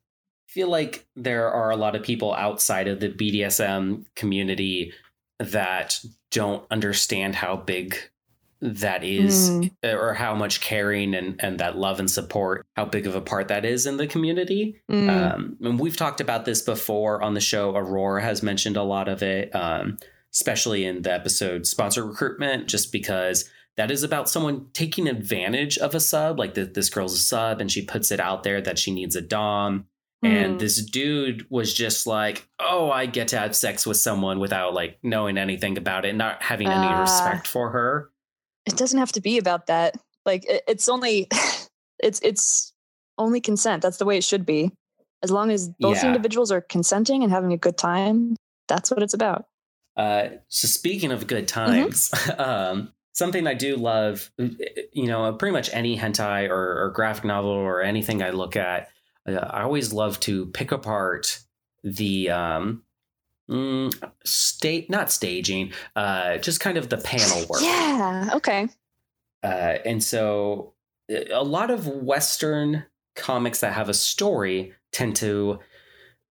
[0.47, 4.93] I feel like there are a lot of people outside of the BDSM community
[5.39, 5.99] that
[6.31, 7.95] don't understand how big
[8.61, 9.71] that is Mm.
[9.85, 13.47] or how much caring and, and that love and support how big of a part
[13.47, 15.09] that is in the community Mm.
[15.09, 17.73] Um, and we've talked about this before on the show.
[17.75, 19.97] Aurora has mentioned a lot of it, um,
[20.33, 23.49] especially in the episode sponsor recruitment, just because
[23.79, 26.37] that is about someone taking advantage of a sub.
[26.37, 29.15] Like that, this girl's a sub, and she puts it out there that she needs
[29.15, 29.85] a dom.
[30.21, 30.59] And Mm.
[30.59, 34.99] this dude was just like, "Oh, I get to have sex with someone without like
[35.01, 36.99] knowing anything about it, not having any Ah.
[37.01, 38.11] respect for her."
[38.65, 39.95] it doesn't have to be about that.
[40.25, 41.27] Like it, it's only,
[42.03, 42.73] it's it's
[43.17, 43.81] only consent.
[43.81, 44.71] That's the way it should be.
[45.23, 46.07] As long as both Yeah.
[46.07, 48.35] individuals are consenting and having a good time,
[48.67, 49.45] that's what it's about.
[49.97, 51.81] Uh, so speaking of good Mm-hmm.
[51.81, 57.25] times, um, something I do love, you know, pretty much any hentai or, or graphic
[57.25, 58.89] novel or anything I look at,
[59.27, 61.39] uh, I always love to pick apart
[61.83, 62.83] the um,
[63.49, 63.93] mm,
[64.25, 67.61] state, not staging, uh, just kind of the panel work.
[67.61, 68.29] Yeah.
[68.33, 68.69] Okay.
[69.43, 70.73] Uh, and so
[71.11, 75.59] uh, a lot of Western comics that have a story tend to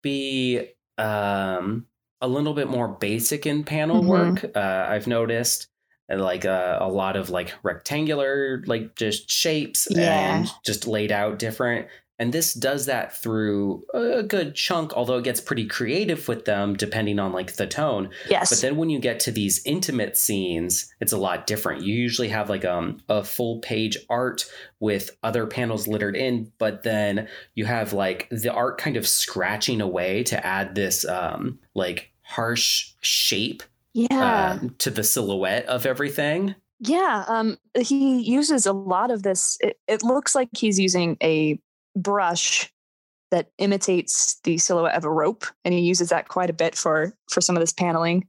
[0.01, 1.85] be um,
[2.21, 4.07] a little bit more basic in panel Mhm.
[4.07, 4.57] work.
[4.57, 5.67] Uh, I've noticed
[6.09, 10.37] like uh, a lot of like rectangular, like just shapes Yeah.
[10.37, 11.87] and just laid out different.
[12.21, 16.75] And this does that through a good chunk, although it gets pretty creative with them
[16.75, 18.09] depending on like the tone.
[18.29, 18.49] Yes.
[18.49, 21.83] But then when you get to these intimate scenes, it's a lot different.
[21.83, 24.45] You usually have like um, a full page art
[24.81, 29.79] with other panels littered in, but then you have like the art kind of scratching
[29.79, 34.57] away to add this um, like harsh shape yeah.
[34.61, 36.55] um, to the silhouette of everything.
[36.79, 39.57] Yeah, um, he uses a lot of this.
[39.59, 41.59] It, it looks like he's using a
[41.95, 42.71] brush
[43.31, 47.13] that imitates the silhouette of a rope, and he uses that quite a bit for
[47.29, 48.27] for some of this paneling.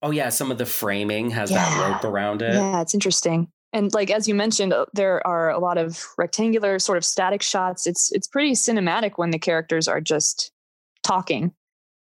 [0.00, 1.64] Oh yeah, some of the framing has Yeah.
[1.64, 2.54] that rope around it.
[2.54, 3.48] Yeah, it's interesting.
[3.72, 7.42] And like as you mentioned, uh, there are a lot of rectangular, sort of static
[7.42, 7.86] shots.
[7.86, 10.52] It's it's pretty cinematic when the characters are just
[11.02, 11.52] talking.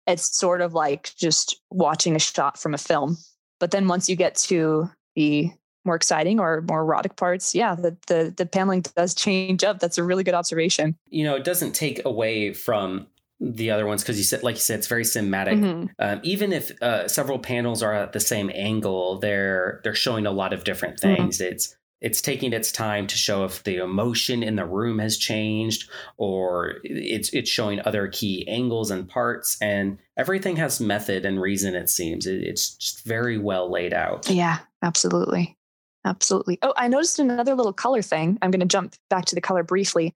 [0.07, 3.17] It's sort of like just watching a shot from a film.
[3.59, 5.51] But then once you get to the
[5.85, 9.79] more exciting or more erotic parts, yeah, the the, the paneling does change up.
[9.79, 10.97] That's a really good observation.
[11.09, 13.07] You know, it doesn't take away from
[13.39, 15.59] the other ones because you said, like you said, it's very cinematic.
[15.59, 15.89] Mhm.
[15.99, 20.31] Um, even if uh, several panels are at the same angle, they're they're showing a
[20.31, 21.41] lot of different things.
[21.41, 25.89] It's it's taking its time to show if the emotion in the room has changed,
[26.17, 31.73] or it's it's showing other key angles and parts, and everything has method and reason.
[31.73, 34.29] It seems it, it's just very well laid out.
[34.29, 35.57] Yeah, absolutely.
[36.05, 36.59] Absolutely.
[36.61, 38.37] Oh, I noticed another little color thing.
[38.39, 40.13] I'm going to jump back to the color briefly.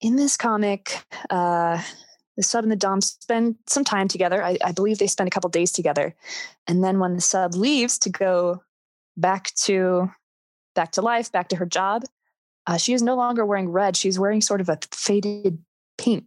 [0.00, 1.82] In this comic, uh,
[2.38, 4.42] the sub and the dom spend some time together.
[4.42, 6.14] I, I believe they spend a couple days together,
[6.66, 8.62] and then when the sub leaves to go
[9.18, 10.10] back to
[10.74, 12.04] back to life, back to her job,
[12.66, 13.96] uh, she is no longer wearing red.
[13.96, 15.58] She's wearing sort of a faded
[15.98, 16.24] pink,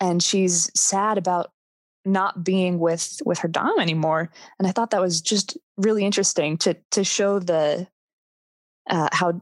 [0.00, 1.52] and she's sad about
[2.04, 4.30] not being with with her dom anymore.
[4.58, 7.86] And I thought that was just really interesting to to show the
[8.88, 9.40] uh, how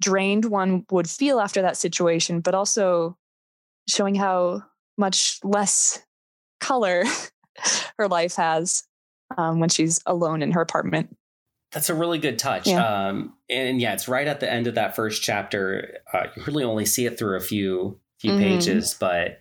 [0.00, 3.16] drained one would feel after that situation, but also
[3.88, 4.62] showing how
[4.96, 6.02] much less
[6.60, 7.04] color
[7.98, 8.84] her life has
[9.36, 11.14] um, when she's alone in her apartment.
[11.72, 12.66] That's a really good touch.
[12.66, 13.08] Yeah.
[13.08, 15.98] Um, and yeah, it's right at the end of that first chapter.
[16.12, 18.40] Uh, you really only see it through a few few mm-hmm.
[18.40, 19.40] pages, but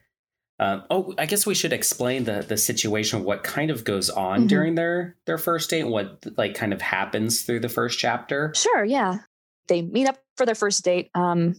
[0.57, 4.39] um, oh, I guess we should explain the the situation, what kind of goes on
[4.39, 4.47] mm-hmm.
[4.47, 8.53] during their their first date, what like kind of happens through the first chapter.
[8.55, 9.19] Sure, yeah.
[9.67, 11.09] They meet up for their first date.
[11.15, 11.55] Um,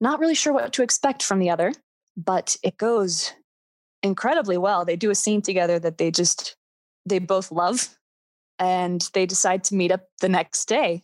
[0.00, 1.72] not really sure what to expect from the other,
[2.16, 3.32] but it goes
[4.02, 4.84] incredibly well.
[4.84, 6.56] They do a scene together that they just
[7.06, 7.96] they both love,
[8.58, 11.02] and they decide to meet up the next day.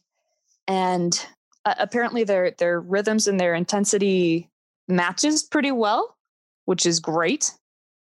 [0.68, 1.26] And
[1.64, 4.48] uh, apparently, their their rhythms and their intensity
[4.88, 6.16] matches pretty well,
[6.64, 7.52] which is great.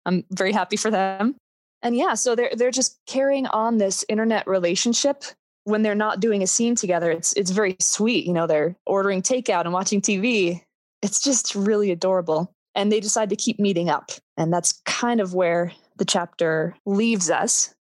[0.06, 1.36] I'm very happy for them.
[1.82, 5.24] And yeah, so they're they're just carrying on this internet relationship
[5.64, 7.12] when they're not doing a scene together.
[7.12, 8.26] It's it's very sweet.
[8.26, 10.62] You know, they're ordering takeout and watching TV.
[11.02, 14.12] It's just really adorable and they decide to keep meeting up.
[14.38, 17.74] And that's kind of where the chapter leaves us.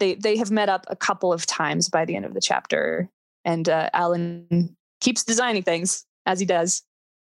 [0.00, 3.08] They they have met up a couple of times by the end of the chapter,
[3.44, 6.82] and uh, Alan keeps designing things as he does.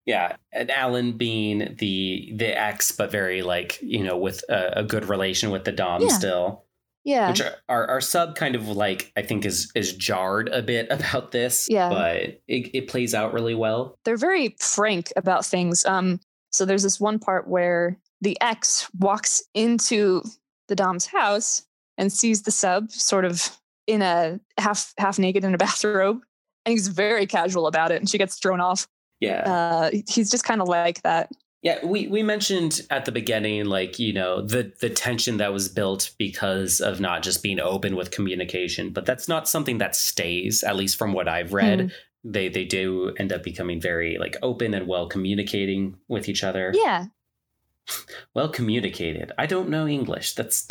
[0.06, 4.82] Yeah, and Alan being the the ex, but very like you know with a, a
[4.82, 6.08] good relation with the dom yeah.
[6.08, 6.64] still.
[7.04, 10.88] Yeah, which our, our sub kind of like I think is is jarred a bit
[10.90, 11.66] about this.
[11.70, 13.98] Yeah, but it, it plays out really well.
[14.04, 15.84] They're very frank about things.
[15.84, 20.22] Um, so there's this one part where the ex walks into
[20.68, 21.62] the Dom's house
[21.98, 23.50] and sees the sub sort of
[23.86, 26.20] in a half half naked in a bathrobe.
[26.64, 28.86] And he's very casual about it and she gets thrown off.
[29.20, 29.42] Yeah.
[29.42, 31.30] Uh, he's just kind of like that.
[31.62, 35.68] Yeah, we, we mentioned at the beginning, like, you know, the, the tension that was
[35.68, 40.62] built because of not just being open with communication, but that's not something that stays,
[40.62, 41.78] at least from what I've read.
[41.80, 41.92] Mm
[42.24, 46.72] they they do end up becoming very like open and well communicating with each other.
[46.74, 47.06] Yeah.
[48.34, 49.32] Well communicated.
[49.38, 50.34] I don't know English.
[50.34, 50.66] That's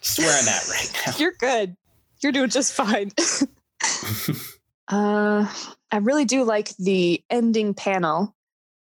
[0.00, 1.12] just where I'm at right now.
[1.18, 1.76] You're good.
[2.22, 3.12] You're doing just fine.
[4.88, 5.52] uh
[5.90, 8.34] I really do like the ending panel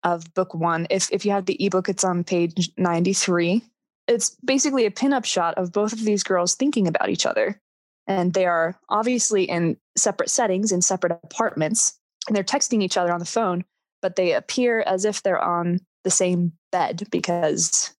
[0.02, 0.86] of book one.
[0.90, 3.62] If if you have the ebook, it's on page 93.
[4.08, 7.60] It's basically a pinup shot of both of these girls thinking about each other
[8.06, 13.12] and they are obviously in separate settings in separate apartments and they're texting each other
[13.12, 13.64] on the phone
[14.02, 17.94] but they appear as if they're on the same bed because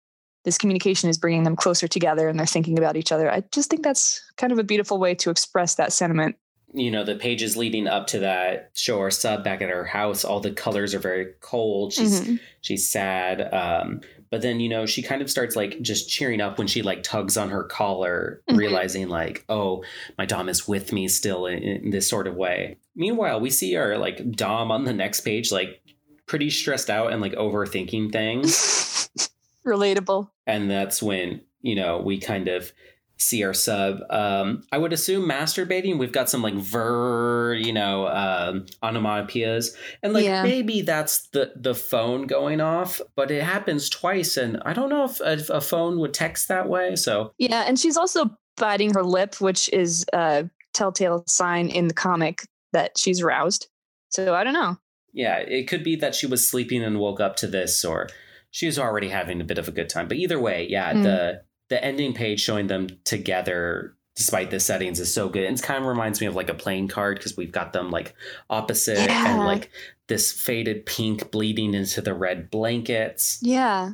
[0.44, 3.70] this communication is bringing them closer together and they're thinking about each other i just
[3.70, 6.36] think that's kind of a beautiful way to express that sentiment
[6.72, 10.24] you know the pages leading up to that show our sub back at her house
[10.24, 12.36] all the colors are very cold she's mm-hmm.
[12.60, 16.56] she's sad um, but then, you know, she kind of starts like just cheering up
[16.56, 18.58] when she like tugs on her collar, mm-hmm.
[18.58, 19.82] realizing like, oh,
[20.16, 22.76] my Dom is with me still in, in this sort of way.
[22.94, 25.82] Meanwhile, we see our like Dom on the next page, like
[26.30, 29.10] pretty stressed out and like overthinking things.
[29.66, 30.30] Relatable.
[30.46, 32.72] And that's when, you know, we kind of
[33.16, 33.98] see our sub.
[34.10, 35.98] Um, I would assume masturbating.
[35.98, 40.44] We've got some like ver, you know, um, onomatopoeias, and like yeah.
[40.44, 45.04] maybe that's the the phone going off, but it happens twice, and I don't know
[45.04, 46.94] if a, a phone would text that way.
[46.96, 51.94] So yeah, and she's also biting her lip, which is a telltale sign in the
[51.94, 53.66] comic that she's roused.
[54.10, 54.78] So I don't know.
[55.12, 58.08] Yeah, it could be that she was sleeping and woke up to this, or
[58.50, 60.08] she was already having a bit of a good time.
[60.08, 61.02] But either way, yeah, mm.
[61.02, 65.44] the the ending page showing them together despite the settings is so good.
[65.44, 67.90] And it kind of reminds me of like a playing card because we've got them
[67.90, 68.14] like
[68.50, 69.34] opposite yeah.
[69.34, 69.70] and like
[70.08, 73.38] this faded pink bleeding into the red blankets.
[73.40, 73.92] Yeah.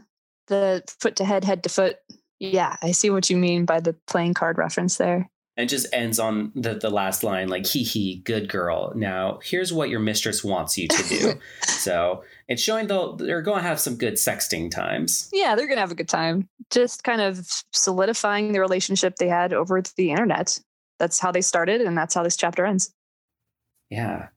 [0.48, 1.98] The foot to head, head to foot.
[2.40, 6.18] Yeah, I see what you mean by the playing card reference there and just ends
[6.18, 8.92] on the, the last line like hee hee good girl.
[8.94, 11.32] Now here's what your mistress wants you to do.
[11.86, 15.30] So it's showing they'll they're going to have some good sexting times.
[15.32, 16.48] Yeah they're going to have a good time.
[16.70, 20.58] Just kind of solidifying the relationship they had over the internet.
[20.98, 22.92] That's how they started and that's how this chapter ends.
[23.88, 24.28] Yeah.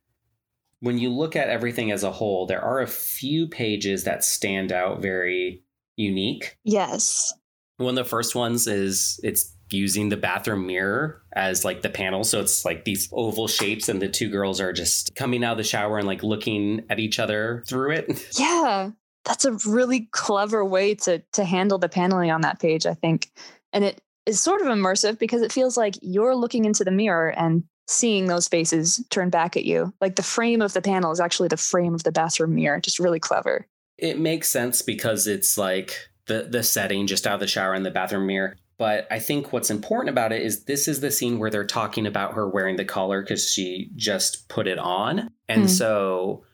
[0.80, 4.72] When you look at everything as a whole there are a few pages that stand
[4.72, 5.64] out very
[5.98, 6.56] unique.
[6.64, 7.34] Yes.
[7.78, 12.24] One of the first ones is it's using the bathroom mirror as like the panel.
[12.24, 15.58] So it's like these oval shapes, and the two girls are just coming out of
[15.58, 18.28] the shower and like looking at each other through it.
[18.40, 18.92] Yeah.
[19.26, 23.32] that's a really clever way to to handle the paneling on that page, I think.
[23.74, 27.30] And it is sort of immersive because it feels like you're looking into the mirror
[27.30, 29.92] and seeing those faces turn back at you.
[30.00, 32.80] Like the frame of the panel is actually the frame of the bathroom mirror.
[32.80, 33.66] Just really clever.
[33.98, 37.84] It makes sense because it's like the the setting just out of the shower in
[37.84, 38.56] the bathroom mirror.
[38.80, 42.08] But I think what's important about it is this is the scene where they're talking
[42.08, 45.30] about her wearing the collar because she just put it on.
[45.50, 45.70] And mm.
[45.70, 46.46] so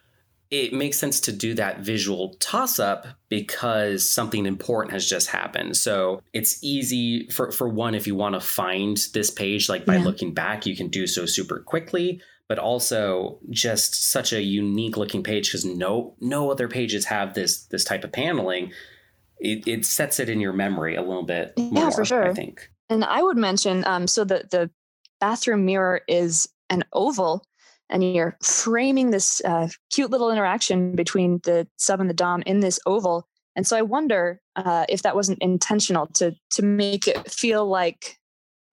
[0.49, 5.78] it makes sense to do that visual toss up because something important has just happened.
[5.78, 9.97] So it's easy for, for one, if you want to find this page, like by
[9.97, 10.03] yeah.
[10.03, 12.21] looking back, you can do so super quickly.
[12.47, 17.65] But also just such a unique looking page because no no other pages have this
[17.65, 18.71] this type of paneling
[19.40, 22.30] it, it sets it in your memory a little bit yeah, more, for sure.
[22.30, 22.70] I think.
[22.90, 24.70] And I would mention, um, so the the
[25.20, 27.44] bathroom mirror is an oval,
[27.90, 32.60] and you're framing this uh, cute little interaction between the sub and the dom in
[32.60, 33.28] this oval.
[33.56, 38.18] And so I wonder uh, if that wasn't intentional to to make it feel like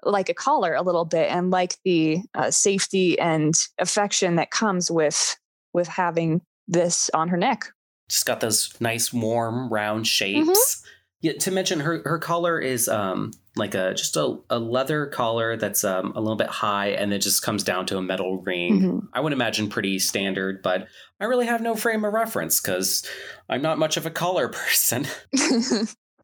[0.05, 4.91] like a collar a little bit and like the uh, safety and affection that comes
[4.91, 5.37] with
[5.73, 7.67] with having this on her neck
[8.13, 10.49] just got those nice warm round shapes.
[10.49, 10.89] Mm-hmm.
[11.23, 15.57] Yeah, to mention her her collar is um like a just a, a leather collar
[15.57, 18.81] that's um a little bit high and it just comes down to a metal ring.
[18.81, 19.07] Mm-hmm.
[19.15, 20.89] I would imagine pretty standard, but
[21.21, 23.07] I really have no frame of reference because
[23.49, 25.07] I'm not much of a collar person.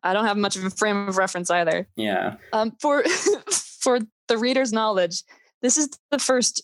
[0.03, 1.89] I don't have much of a frame of reference either.
[1.97, 2.35] Yeah.
[2.53, 3.03] Um for
[3.81, 5.23] for the reader's knowledge,
[5.63, 6.63] this is the first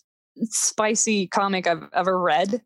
[0.49, 2.61] spicy comic I've ever read.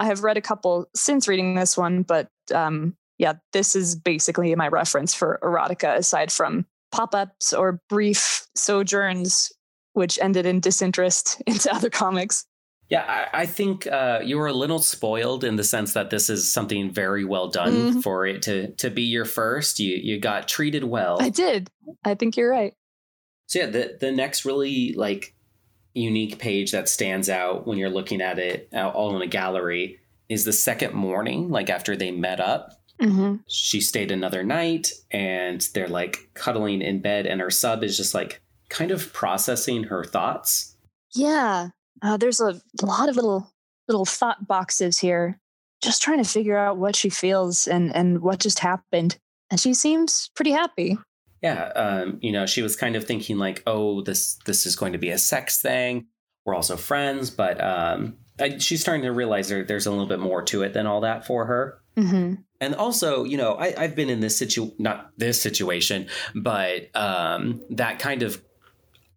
[0.00, 4.54] I have read a couple since reading this one, but um, yeah, this is basically
[4.54, 9.52] my reference for erotica, aside from pop ups or brief sojourns,
[9.92, 12.46] which ended in disinterest into other comics.
[12.88, 16.30] Yeah, I, I think uh, you were a little spoiled in the sense that this
[16.30, 18.00] is something very well done mm-hmm.
[18.00, 19.78] for it to to be your first.
[19.78, 21.18] You you got treated well.
[21.20, 21.70] I did.
[22.04, 22.72] I think you're right.
[23.46, 25.34] So yeah, the the next really like
[25.94, 30.44] unique page that stands out when you're looking at it all in a gallery is
[30.44, 32.80] the second morning, like after they met up.
[33.00, 33.36] Mm-hmm.
[33.48, 38.14] She stayed another night and they're like cuddling in bed, and her sub is just
[38.14, 40.76] like kind of processing her thoughts.
[41.12, 41.70] Yeah.
[42.02, 43.50] Uh, there's a lot of little
[43.88, 45.40] little thought boxes here,
[45.82, 49.18] just trying to figure out what she feels and and what just happened.
[49.50, 50.96] And she seems pretty happy
[51.42, 54.92] yeah, um, you know, she was kind of thinking like, oh, this this is going
[54.92, 56.06] to be a sex thing.
[56.44, 60.20] We're also friends, but um, I, she's starting to realize there, there's a little bit
[60.20, 61.80] more to it than all that for her.
[61.96, 62.34] Mm-hmm.
[62.60, 67.62] And also, you know, I, have been in this situ not this situation, but um,
[67.70, 68.42] that kind of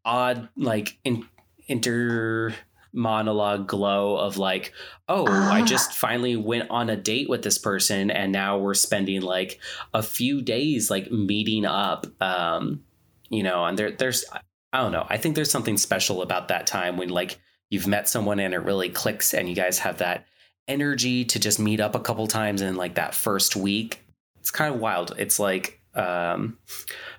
[0.05, 1.26] odd like in,
[1.67, 2.53] inter
[2.94, 4.72] monologue glow of like,
[5.10, 5.66] oh, I ah.
[5.66, 9.60] just finally went on a date with this person and now we're spending like
[9.94, 12.06] a few days like meeting up.
[12.22, 12.84] Um,
[13.30, 14.26] you know, and there there's
[14.72, 15.06] I don't know.
[15.10, 17.39] I think there's something special about that time when like
[17.70, 20.26] you've met someone and it really clicks and you guys have that
[20.68, 24.06] energy to just meet up a couple times in like that first week.
[24.39, 25.14] It's kind of wild.
[25.18, 26.58] It's like um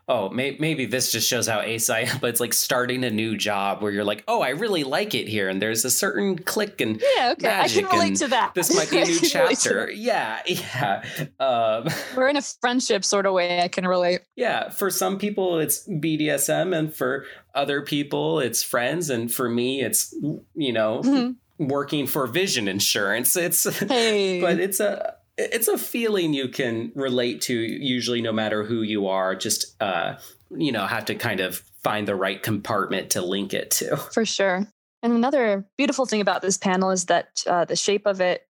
[0.08, 3.10] oh may- maybe this just shows how ace i am but it's like starting a
[3.10, 5.48] new job where you're like oh i really like it here.
[5.48, 7.60] And there's a certain click and yeah okay.
[7.60, 8.54] I can relate to that.
[8.54, 9.90] this might be a new chapter.
[9.90, 11.04] yeah yeah.
[11.38, 14.20] Um, we're in a friendship sort of way i can relate.
[14.36, 19.10] Yeah for some people it's bdsm and for other people it's friends.
[19.10, 20.14] And for me it's
[20.54, 21.66] you know mm-hmm.
[21.66, 23.36] working for vision insurance.
[23.36, 24.40] It's hey.
[24.40, 29.08] but it's a it's a feeling you can relate to usually no matter who you
[29.08, 30.14] are just uh
[30.56, 33.96] you know have to kind of find the right compartment to link it to.
[33.96, 34.66] For sure.
[35.02, 38.46] And another beautiful thing about this panel is that uh, the shape of it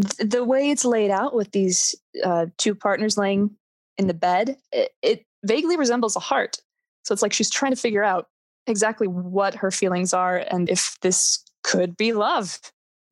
[0.00, 3.50] th- the way it's laid out with these uh, two partners laying
[3.98, 6.58] in the bed it, it vaguely resembles a heart.
[7.04, 8.28] So it's like she's trying to figure out
[8.66, 12.60] exactly what her feelings are and if this could be love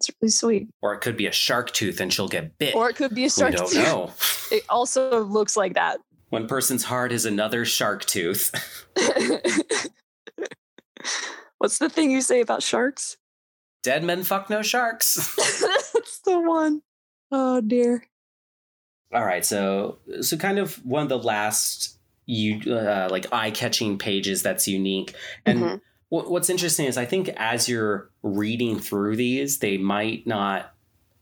[0.01, 0.69] it's really sweet.
[0.83, 2.75] Or it could be a shark tooth and she'll get bit.
[2.75, 3.73] Or it could be a shark tooth.
[3.73, 4.13] We don't know.
[4.53, 5.99] It also looks like that.
[6.29, 8.53] One person's heart is another shark tooth.
[11.59, 13.17] What's the thing you say about sharks?
[13.83, 15.35] Dead men fuck no sharks.
[15.95, 16.83] That's the one.
[17.33, 18.07] Oh dear.
[19.13, 24.43] All right, so so kind of one of the last you uh, like eye-catching pages
[24.43, 25.77] that's unique and mm-hmm
[26.09, 30.73] what's interesting is I think as you're reading through these, they might not,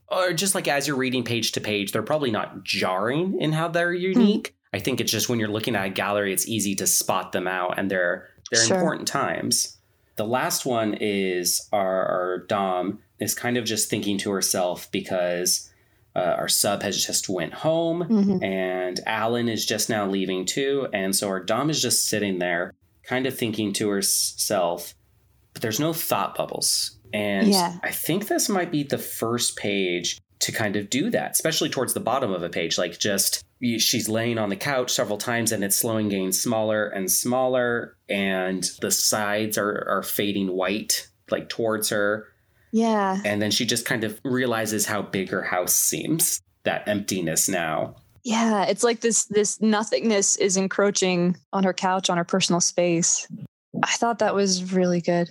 [0.08, 3.68] or just like as you're reading page to page, they're probably not jarring in how
[3.68, 4.02] they're hmm.
[4.02, 4.50] unique.
[4.50, 4.54] Mm.
[4.74, 7.46] I think it's just when you're looking at a gallery, it's easy to spot them
[7.46, 8.76] out, and they're they're sure.
[8.76, 9.78] important times.
[10.16, 15.70] The last one is our, our Dom is kind of just thinking to herself because
[16.14, 18.44] uh, our sub has just went home Mhm.
[18.44, 20.88] and Alan is just now leaving too.
[20.92, 22.72] And so our Dom is just sitting there,
[23.06, 24.94] kind of thinking to herself,
[25.52, 26.98] but there's no thought bubbles.
[27.12, 27.78] And Yeah.
[27.82, 31.94] I think this might be the first page to kind of do that, especially towards
[31.94, 32.76] the bottom of a page.
[32.76, 33.42] Like just
[33.78, 37.96] she's laying on the couch several times and it's slowing getting smaller and smaller.
[38.08, 42.26] And the sides are, are fading white, like towards her.
[42.72, 43.20] Yeah.
[43.24, 46.40] And then she just kind of realizes how big her house seems.
[46.64, 47.96] That emptiness now.
[48.24, 48.64] Yeah.
[48.64, 53.28] It's like this this nothingness is encroaching on her couch, on her personal space.
[53.82, 55.30] I thought that was really good.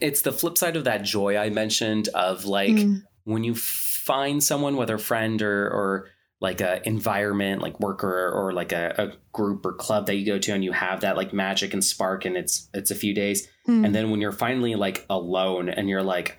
[0.00, 3.02] It's the flip side of that joy I mentioned of like Mm.
[3.24, 6.08] when you find someone, whether friend or or
[6.40, 10.26] like a environment, like worker or, or like a, a group or club that you
[10.26, 13.14] go to, and you have that like magic and spark, and it's it's a few
[13.14, 13.86] days, Mm.
[13.86, 16.36] and then when you're finally like alone, and you're like,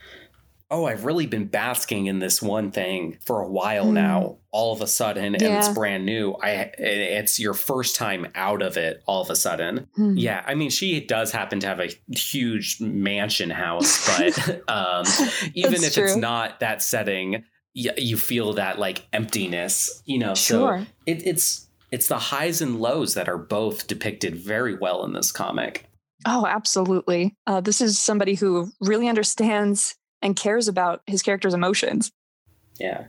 [0.71, 3.93] oh, I've really been basking in this one thing for a while Mm.
[3.93, 4.37] now.
[4.51, 6.33] All of a sudden, and it's brand new.
[6.41, 9.03] I it's your first time out of it.
[9.05, 10.15] All of a sudden, Mm.
[10.17, 15.05] yeah, I mean, she does happen to have a huge mansion house, but um,
[15.53, 17.43] even if it's not that setting,
[17.73, 20.33] you, you feel that like emptiness, you know.
[20.33, 20.87] So Sure.
[21.05, 25.31] it, it's it's the highs and lows that are both depicted very well in this
[25.31, 25.85] comic.
[26.25, 27.35] Oh, absolutely.
[27.45, 32.11] Uh, this is somebody who really understands and cares about his character's emotions.
[32.79, 33.05] Yeah,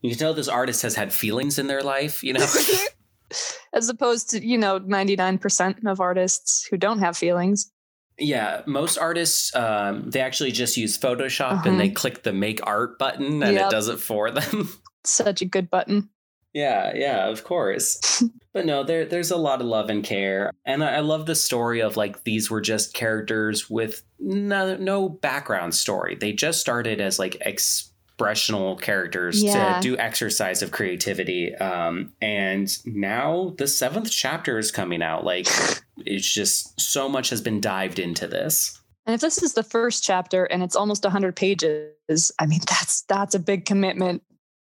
[0.00, 2.46] you can tell this artist has had feelings in their life, you know.
[3.72, 7.72] As opposed to, you know, 99% of artists who don't have feelings.
[8.18, 11.78] Yeah, most artists um, they actually just use Photoshop and Uh-huh.
[11.78, 13.66] they click the make art button and Yep.
[13.66, 14.68] it does it for them.
[15.04, 16.10] Such a good button.
[16.54, 18.22] Yeah, yeah, of course.
[18.54, 20.52] but no, there there's a lot of love and care.
[20.64, 25.08] And I, I love the story of like these were just characters with no, no
[25.08, 26.14] background story.
[26.14, 29.74] They just started as like expressional characters Yeah.
[29.74, 31.54] to do exercise of creativity.
[31.56, 35.24] Um, and now the seventh chapter is coming out.
[35.24, 35.48] Like
[35.98, 38.80] it's just so much has been dived into this.
[39.06, 43.02] And if this is the first chapter and it's almost 100 pages, I mean, that's
[43.02, 44.22] that's a big commitment.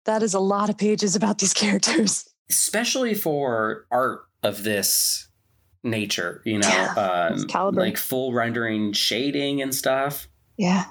[0.09, 2.26] That is a lot of pages about these characters.
[2.50, 5.28] especially for art of this
[5.84, 10.26] nature, you know, Yeah, um, like full rendering shading and stuff.
[10.56, 10.86] Yeah.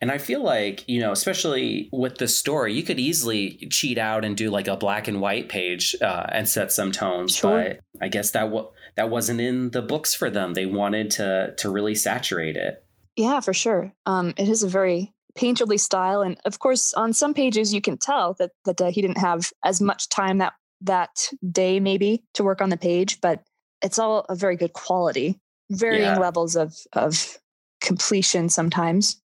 [0.00, 4.24] And I feel like, you know, especially with the story, you could easily cheat out
[4.24, 7.34] and do like a black and white page uh, and set some tones.
[7.36, 7.50] Sure.
[7.50, 10.54] But I guess that w- that wasn't in the books for them.
[10.54, 12.84] They wanted to to really saturate it.
[13.16, 13.92] Yeah, for sure.
[14.06, 17.98] Um, it is a very painterly style, and of course, on some pages you can
[17.98, 22.44] tell that that uh, he didn't have as much time that that day maybe to
[22.44, 23.42] work on the page, but
[23.82, 25.38] it's all a very good quality,
[25.70, 26.18] varying Yeah.
[26.18, 27.38] levels of of
[27.80, 29.20] completion sometimes,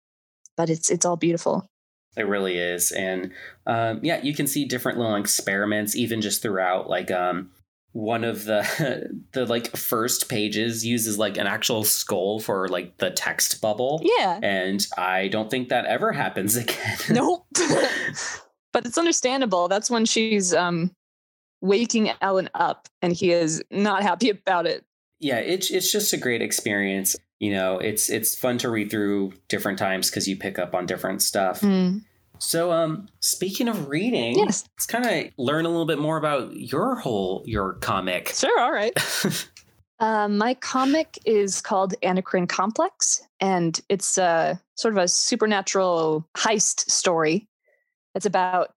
[0.56, 1.66] but it's it's all beautiful.
[2.16, 2.90] It really is.
[2.90, 3.32] And
[3.66, 6.88] um, yeah, you can see different little experiments even just throughout.
[6.88, 7.50] Like um,
[7.92, 13.10] one of the the like first pages uses like an actual skull for like the
[13.10, 14.02] text bubble.
[14.04, 14.38] Yeah.
[14.42, 16.96] And I don't think that ever happens again.
[17.10, 17.46] nope.
[18.72, 19.68] but it's understandable.
[19.68, 20.92] That's when she's um
[21.60, 24.84] waking Ellen up and he is not happy about it.
[25.18, 27.16] yeah, it's it's just a great experience.
[27.40, 30.86] You know, it's it's fun to read through different times because you pick up on
[30.86, 31.62] different stuff.
[32.38, 34.64] So, um, speaking of reading, Yes.
[34.76, 38.30] let's kind of learn a little bit more about your whole your comic.
[38.34, 38.92] Sure, all right.
[40.00, 46.90] Uh, my comic is called Anacrin Complex, and it's a sort of a supernatural heist
[46.90, 47.48] story.
[48.14, 48.70] It's about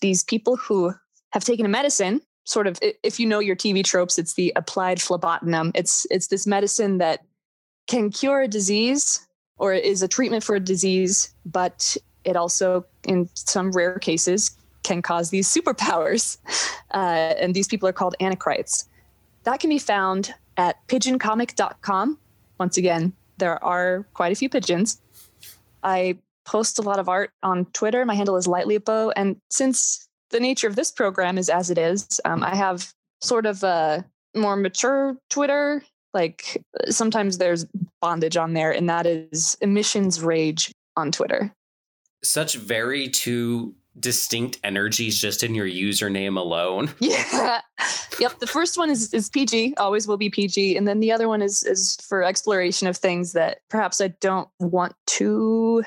[0.00, 0.94] these people who
[1.32, 2.20] have taken a medicine.
[2.46, 5.70] Sort of, if you know your TV tropes, it's the applied phlebotinum.
[5.74, 7.24] It's it's this medicine that
[7.86, 9.26] can cure a disease
[9.56, 15.02] or is a treatment for a disease, but it also, in some rare cases, can
[15.02, 16.38] cause these superpowers.
[16.90, 18.84] Uh, and these people are called anachrites.
[19.42, 22.18] That can be found at pigeoncomic.com.
[22.60, 25.00] Once again, there are quite a few pigeons.
[25.82, 28.04] I post a lot of art on Twitter.
[28.04, 29.12] My handle is lightlybo.
[29.16, 33.46] And since the nature of this program is as it is, um, I have sort
[33.46, 34.04] of a
[34.36, 35.82] more mature Twitter.
[36.12, 37.66] Like sometimes there's
[38.00, 41.52] bondage on there, and that is emissions rage on Twitter.
[42.24, 46.92] Such very two distinct energies just in your username alone.
[47.00, 47.60] Yeah.
[48.18, 48.38] yep.
[48.40, 51.42] The first one is is PG, always will be PG, and then the other one
[51.42, 55.82] is is for exploration of things that perhaps I don't want to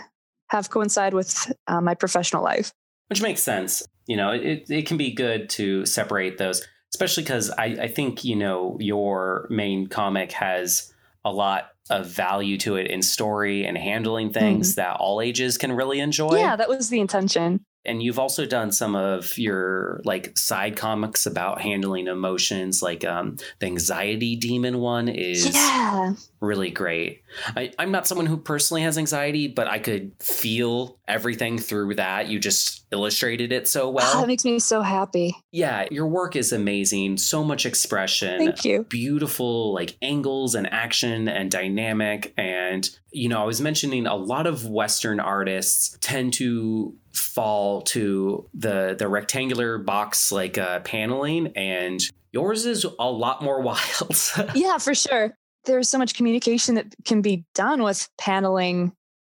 [0.50, 2.72] have coincide with uh, my professional life.
[3.08, 3.84] which makes sense.
[4.06, 8.24] You know, it, it can be good to separate those, especially because I, I think,
[8.24, 10.94] you know, your main comic has
[11.26, 15.72] a lot of value to it in story and handling things that all ages can
[15.72, 16.38] really enjoy.
[16.38, 17.62] Yeah, that was the intention.
[17.86, 23.38] and you've also done some of your like side comics about handling emotions like um
[23.60, 26.14] the anxiety demon one is Yeah.
[26.42, 27.22] really great
[27.56, 32.28] I, i'm not someone who personally has anxiety but i could feel everything through that
[32.28, 35.36] you just illustrated it so Oh, well that makes me so happy.
[35.52, 38.86] yeah your work is amazing so much expression Thank you.
[38.90, 44.48] beautiful like angles and action and dynamic and you know i was mentioning a lot
[44.48, 52.00] of western artists tend to fall to the the rectangular box like uh paneling and
[52.32, 54.16] yours is a lot more wild
[54.54, 55.37] Yeah, for sure.
[55.68, 58.94] There's so much communication that can be done with paneling.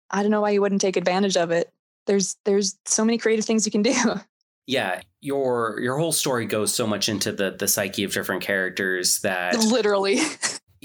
[0.10, 1.72] I don't know why you wouldn't take advantage of it.
[2.06, 3.96] There's there's so many creative things you can do.
[4.66, 9.20] yeah your your whole story goes so much into the the psyche of different characters
[9.20, 10.20] that Literally.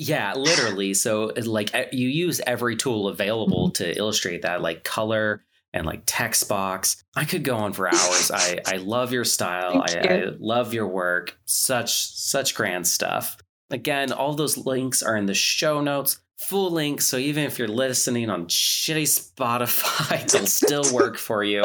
[0.01, 0.95] Yeah, literally.
[0.95, 3.83] So like you use every tool available mm-hmm.
[3.85, 5.43] to illustrate that, like color
[5.73, 7.03] and like text box.
[7.17, 8.31] I could go on for hours.
[8.33, 9.83] I I love your style.
[9.83, 10.37] I, Thank I you.
[10.39, 11.37] love your work.
[11.47, 13.39] Such such grand stuff.
[13.71, 16.21] Again, all those links are in the show notes.
[16.39, 21.65] Full links, so even if you're listening on shitty Spotify, it'll still work for you.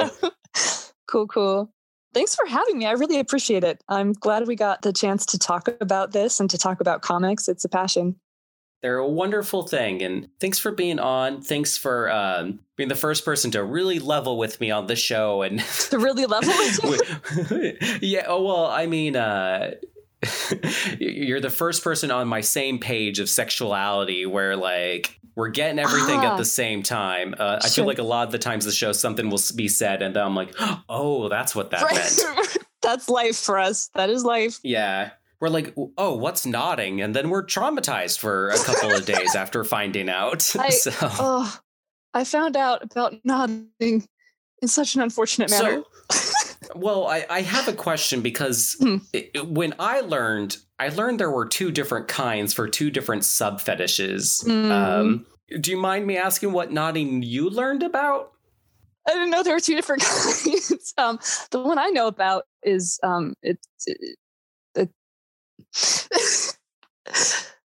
[1.08, 1.72] cool, cool.
[2.14, 2.86] Thanks for having me.
[2.86, 3.84] I really appreciate it.
[3.88, 7.47] I'm glad we got the chance to talk about this and to talk about comics.
[7.47, 8.16] It's a passion.
[8.82, 11.41] They're a wonderful thing, and thanks for being on.
[11.41, 15.41] Thanks for um, being the first person to really level with me on the show
[15.41, 17.97] and To really level with you.
[18.01, 18.26] yeah.
[18.28, 19.76] Oh well, I mean, uh,
[20.99, 26.19] you're the first person on my same page of sexuality where like we're getting everything
[26.19, 26.32] Ah.
[26.34, 27.34] at the same time.
[27.39, 27.84] Uh, I Sure.
[27.84, 30.24] feel like a lot of the times the show something will be said, and then
[30.24, 30.53] I'm like,
[30.89, 32.57] oh, that's what that meant.
[32.84, 33.89] That's life for us.
[33.95, 34.59] That is life.
[34.61, 35.11] Yeah.
[35.39, 37.01] We're like, oh, what's knotting?
[37.01, 40.53] And then we're traumatized for a couple of days after finding out.
[40.59, 41.57] I- so, Oh,
[42.13, 43.69] I found out about knotting
[44.61, 45.84] in such an unfortunate manner.
[46.11, 46.32] So,
[46.76, 48.97] well, I, I have a question because Hmm.
[49.14, 53.24] it- it- when I learned, I learned there were two different kinds for two different
[53.26, 54.43] sub fetishes.
[54.45, 54.72] Mm.
[54.72, 55.26] Um,
[55.59, 58.32] do you mind me asking what knotting you learned about?
[59.07, 60.01] I didn't know there were two different
[60.43, 60.93] kinds.
[60.97, 61.20] um,
[61.51, 63.68] the one I know about is um, it's.
[63.86, 64.18] It,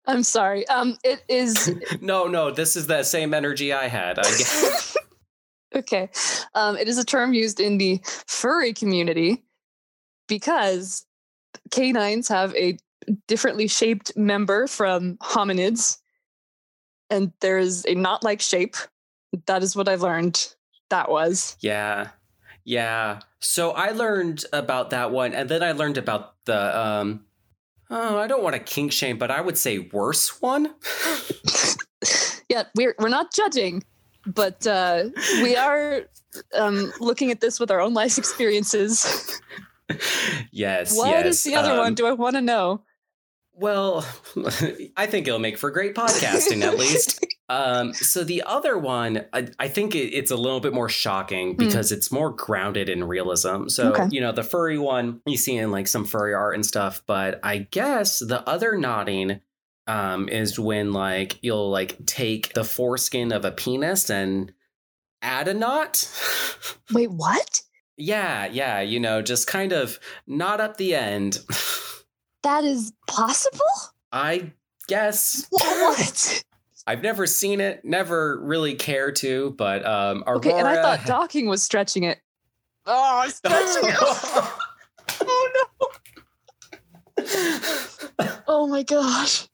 [0.08, 0.68] I'm sorry.
[0.68, 4.20] Um, it is No, no, this is that same energy I had.
[4.20, 4.98] I guess.
[5.76, 6.10] Okay.
[6.54, 9.44] Um, it is a term used in the furry community
[10.28, 11.06] because
[11.72, 12.78] canines have a
[13.28, 15.98] differently shaped member from hominids,
[17.10, 18.76] and there is a knot-like shape.
[19.48, 20.54] That is what I learned.
[20.90, 22.10] That was yeah.
[22.64, 23.22] Yeah.
[23.40, 27.26] So I learned about that one, and then I learned about the um
[27.90, 30.74] oh, I don't want to kink shame, but I would say worse one.
[32.50, 32.64] yeah.
[32.76, 33.84] We're we're not judging,
[34.26, 35.06] but uh,
[35.42, 36.02] we are
[36.58, 39.40] um, looking at this with our own life experiences.
[40.52, 40.96] yes.
[40.96, 41.26] What yes.
[41.26, 41.88] is the other one?
[41.88, 42.82] um, Do I want to know?
[43.54, 44.06] Well,
[44.98, 47.26] I think it'll make for great podcasting at least.
[47.50, 51.58] Um, so the other one, I, I think it, it's a little bit more shocking
[51.58, 53.68] because it's more grounded in realism.
[53.68, 54.08] So Okay.
[54.10, 57.42] you know, the furry one you see in like some furry art and stuff, but
[57.44, 59.42] I guess the other knotting
[59.88, 64.52] um, is when like you'll like take the foreskin of a penis and
[65.22, 66.08] add a knot.
[66.92, 67.62] Wait, what?
[67.98, 71.40] yeah, yeah, you know, just kind of knot up the end.
[72.44, 73.60] That is possible?
[74.12, 74.54] I
[74.88, 75.48] guess.
[75.52, 76.44] What?
[76.88, 81.06] I've never seen it, never really care to, but um Aurora Okay, and I thought
[81.06, 82.18] docking was stretching it.
[82.88, 83.96] Oh, I'm stretching it.
[85.22, 85.68] oh
[87.18, 87.28] no!
[88.48, 89.48] Oh my gosh,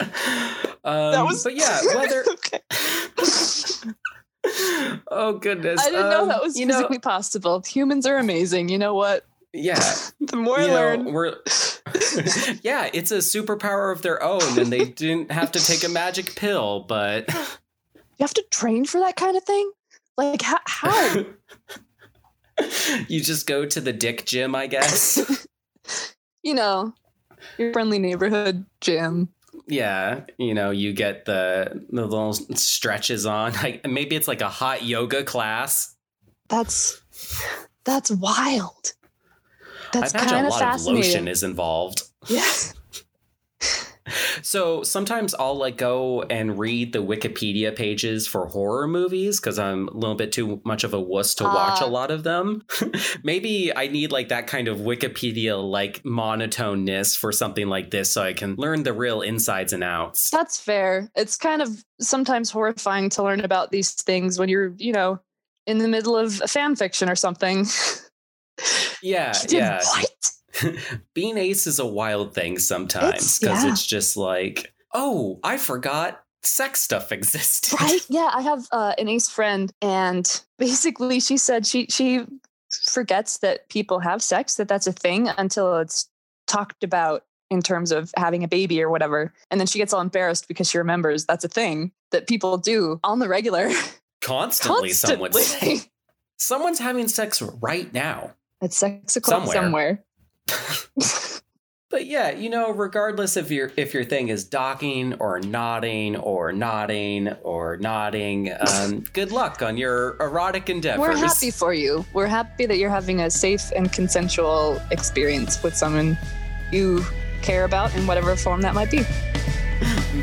[0.84, 1.44] um, that was.
[1.44, 2.24] but yeah, whether
[5.10, 7.62] oh goodness, I didn't know um, that was you know, physically possible.
[7.66, 8.68] Humans are amazing.
[8.68, 9.26] You know what?
[9.52, 9.80] yeah,
[10.20, 11.36] The more you I know, learn, we're
[12.62, 16.34] yeah, it's a superpower of their own, and they didn't have to take a magic
[16.36, 19.70] pill, but you have to train for that kind of thing.
[20.16, 20.58] Like how?
[20.66, 21.24] how?
[23.08, 25.46] you just go to the dick gym, I guess.
[26.42, 26.94] you know,
[27.58, 29.30] your friendly neighborhood gym.
[29.70, 33.52] Yeah, you know, you get the the little stretches on.
[33.62, 35.94] Like maybe it's like a hot yoga class.
[36.48, 37.00] That's
[37.84, 38.92] that's wild.
[39.92, 42.02] That's I kind a of lot of lotion is involved.
[42.28, 42.74] Yes.
[44.42, 49.88] So sometimes I'll like go and read the Wikipedia pages for horror movies because I'm
[49.88, 51.86] a little bit too much of a wuss to watch Ah.
[51.86, 52.64] a lot of them.
[53.24, 58.22] Maybe I need like that kind of Wikipedia like monotoneness for something like this so
[58.22, 60.30] I can learn the real insides and outs.
[60.30, 61.10] That's fair.
[61.14, 65.20] It's kind of sometimes horrifying to learn about these things when you're, you know,
[65.66, 67.66] in the middle of a fan fiction or something.
[69.02, 69.78] Yeah, yeah.
[69.82, 70.30] What?
[71.14, 73.72] Being ace is a wild thing sometimes It's- because yeah.
[73.72, 77.80] it's just like, oh, I forgot sex stuff existed.
[77.80, 78.04] Right?
[78.08, 82.24] Yeah, I have uh, an ace friend, and basically, she said she she
[82.84, 86.08] forgets that people have sex, that that's a thing until it's
[86.46, 90.00] talked about in terms of having a baby or whatever, and then she gets all
[90.00, 93.70] embarrassed because she remembers that's a thing that people do on the regular.
[94.20, 95.58] Constantly, some would say.
[95.58, 95.90] Constantly.
[96.36, 98.32] Someone's having sex right now.
[98.62, 99.54] It's sexical Somewhere.
[99.54, 100.04] somewhere.
[101.90, 106.52] But yeah, you know, regardless if your if your thing is docking or knotting or
[106.52, 111.00] knotting or knotting, um, good luck on your erotic endeavors.
[111.00, 112.06] We're happy for you.
[112.12, 116.16] We're happy that you're having a safe and consensual experience with someone
[116.70, 117.04] you
[117.42, 119.02] care about in whatever form that might be.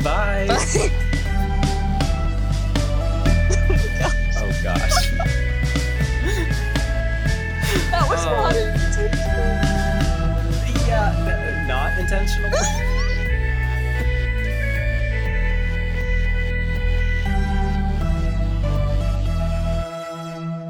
[0.02, 0.46] Bye.
[4.38, 5.10] oh gosh.
[7.90, 8.67] that was Oh.
[12.10, 12.50] Intentional.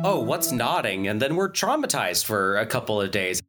[0.05, 1.07] oh, what's knotting?
[1.07, 3.41] And then we're traumatized for a couple of days.